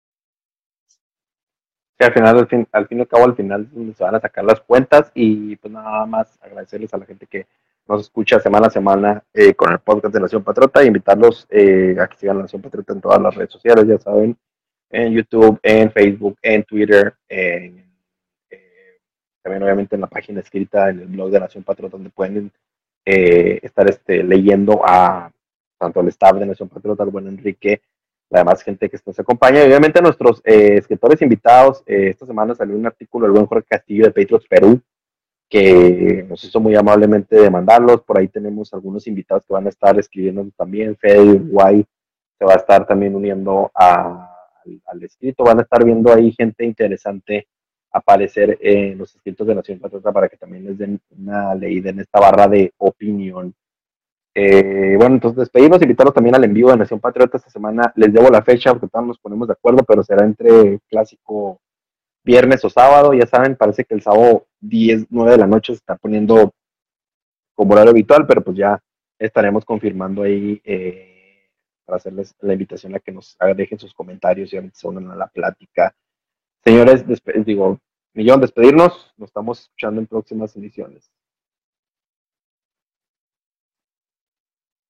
al 1.99 2.13
final, 2.13 2.39
al 2.39 2.49
fin, 2.49 2.69
al 2.73 2.89
fin 2.89 2.99
y 2.99 3.01
al 3.01 3.09
cabo, 3.09 3.25
al 3.25 3.37
final 3.37 3.69
se 3.97 4.05
van 4.05 4.15
a 4.17 4.21
sacar 4.21 4.45
las 4.45 4.61
cuentas 4.61 5.11
y 5.15 5.57
pues 5.57 5.73
nada 5.73 6.05
más 6.07 6.39
agradecerles 6.43 6.93
a 6.95 6.99
la 6.99 7.07
gente 7.07 7.27
que 7.27 7.47
nos 7.89 8.03
escucha 8.03 8.41
semana 8.41 8.69
a 8.69 8.71
semana 8.71 9.25
eh, 9.33 9.55
con 9.55 9.73
el 9.73 9.79
podcast 9.81 10.15
de 10.15 10.21
Nación 10.21 10.43
Patriota 10.43 10.83
e 10.83 10.87
invitarlos 10.87 11.47
eh, 11.51 11.97
a 12.01 12.07
que 12.07 12.17
sigan 12.17 12.39
Nación 12.39 12.63
Patriota 12.63 12.93
en 12.93 13.01
todas 13.01 13.21
las 13.21 13.35
redes 13.35 13.51
sociales, 13.51 13.87
ya 13.87 13.99
saben, 13.99 14.37
en 14.91 15.13
YouTube, 15.13 15.59
en 15.63 15.91
Facebook, 15.91 16.37
en 16.43 16.65
Twitter, 16.65 17.15
en, 17.29 17.83
también 19.43 19.63
obviamente 19.65 19.97
en 19.97 20.01
la 20.01 20.07
página 20.07 20.41
escrita 20.41 20.89
en 20.89 21.01
el 21.01 21.07
blog 21.09 21.31
de 21.31 21.41
Nación 21.41 21.65
Patriota, 21.65 21.97
donde 21.97 22.11
pueden 22.11 22.53
eh, 23.05 23.59
estar 23.63 23.89
este, 23.91 24.23
leyendo 24.23 24.83
a 24.85 25.31
tanto 25.79 26.01
el 26.01 26.09
staff 26.09 26.39
de 26.39 26.47
Nación 26.47 26.69
Patriota, 26.69 27.03
el 27.03 27.11
buen 27.11 27.27
Enrique, 27.27 27.83
la 28.31 28.41
demás 28.41 28.63
gente 28.63 28.89
que 28.89 28.99
nos 29.05 29.19
acompaña, 29.19 29.61
y 29.61 29.67
obviamente 29.67 29.99
a 29.99 30.03
nuestros 30.03 30.41
eh, 30.45 30.77
escritores 30.79 31.21
invitados. 31.21 31.83
Eh, 31.87 32.09
esta 32.11 32.25
semana 32.25 32.55
salió 32.55 32.77
un 32.77 32.87
artículo 32.87 33.27
del 33.27 33.33
buen 33.33 33.47
Jorge 33.47 33.67
Castillo 33.69 34.05
de 34.05 34.13
Patriots 34.13 34.47
Perú, 34.49 34.81
que 35.53 36.25
nos 36.27 36.43
hizo 36.45 36.61
muy 36.61 36.75
amablemente 36.75 37.37
de 37.37 37.51
mandarlos. 37.51 38.01
Por 38.01 38.17
ahí 38.17 38.27
tenemos 38.27 38.73
algunos 38.73 39.07
invitados 39.07 39.45
que 39.45 39.53
van 39.53 39.67
a 39.67 39.69
estar 39.69 39.99
escribiendo 39.99 40.49
también. 40.57 40.97
Fede 40.97 41.21
Uruguay 41.21 41.85
se 42.39 42.45
va 42.47 42.55
a 42.55 42.57
estar 42.57 42.87
también 42.87 43.15
uniendo 43.15 43.71
a, 43.75 44.35
al, 44.87 45.03
escrito. 45.03 45.45
Van 45.45 45.59
a 45.59 45.63
estar 45.63 45.85
viendo 45.85 46.11
ahí 46.11 46.33
gente 46.33 46.65
interesante 46.65 47.49
aparecer 47.93 48.57
en 48.63 48.97
los 48.97 49.15
escritos 49.15 49.47
de 49.47 49.55
Nación 49.55 49.79
Patriota 49.79 50.11
para 50.11 50.27
que 50.31 50.39
también 50.39 50.65
les 50.65 50.79
den 50.79 50.99
una 51.19 51.55
leída 51.55 51.91
en 51.91 52.01
esta 52.01 52.19
barra 52.19 52.49
de 52.49 52.73
opinión. 52.79 53.55
Eh, 54.35 54.97
bueno, 54.97 55.17
entonces 55.17 55.41
despedimos, 55.41 55.83
invitarlos 55.83 56.15
también 56.15 56.35
al 56.35 56.45
envío 56.45 56.69
de 56.69 56.79
Nación 56.79 56.99
Patriota 56.99 57.37
esta 57.37 57.51
semana. 57.51 57.93
Les 57.97 58.11
debo 58.11 58.31
la 58.31 58.41
fecha 58.41 58.73
porque 58.73 58.89
todos 58.89 59.07
nos 59.07 59.19
ponemos 59.19 59.49
de 59.49 59.53
acuerdo, 59.53 59.85
pero 59.87 60.03
será 60.03 60.25
entre 60.25 60.79
clásico 60.89 61.61
viernes 62.25 62.65
o 62.65 62.71
sábado. 62.71 63.15
Ya 63.15 63.27
saben, 63.27 63.57
parece 63.57 63.85
que 63.85 63.95
el 63.95 64.03
sábado 64.03 64.47
10, 64.61 65.07
9 65.11 65.33
de 65.33 65.39
la 65.39 65.47
noche 65.47 65.73
se 65.73 65.79
está 65.79 65.97
poniendo 65.97 66.53
como 67.55 67.75
horario 67.75 67.91
habitual, 67.91 68.27
pero 68.27 68.43
pues 68.43 68.57
ya 68.57 68.83
estaremos 69.19 69.65
confirmando 69.65 70.23
ahí 70.23 70.61
eh, 70.65 71.49
para 71.85 71.97
hacerles 71.97 72.35
la 72.41 72.55
invitación 72.55 72.95
a 72.95 73.01
que 73.01 73.13
nos 73.13 73.37
dejen 73.57 73.79
sus 73.79 73.95
comentarios 73.95 74.53
y 74.53 74.71
se 74.73 74.89
unan 74.89 75.11
a 75.11 75.17
la 75.17 75.29
plática. 75.29 75.95
Señores, 76.65 77.05
digo, 77.45 77.79
Millón, 78.15 78.41
despedirnos. 78.41 79.13
Nos 79.17 79.31
estamos 79.31 79.61
escuchando 79.61 80.01
en 80.01 80.07
próximas 80.07 80.55
ediciones. 80.57 81.11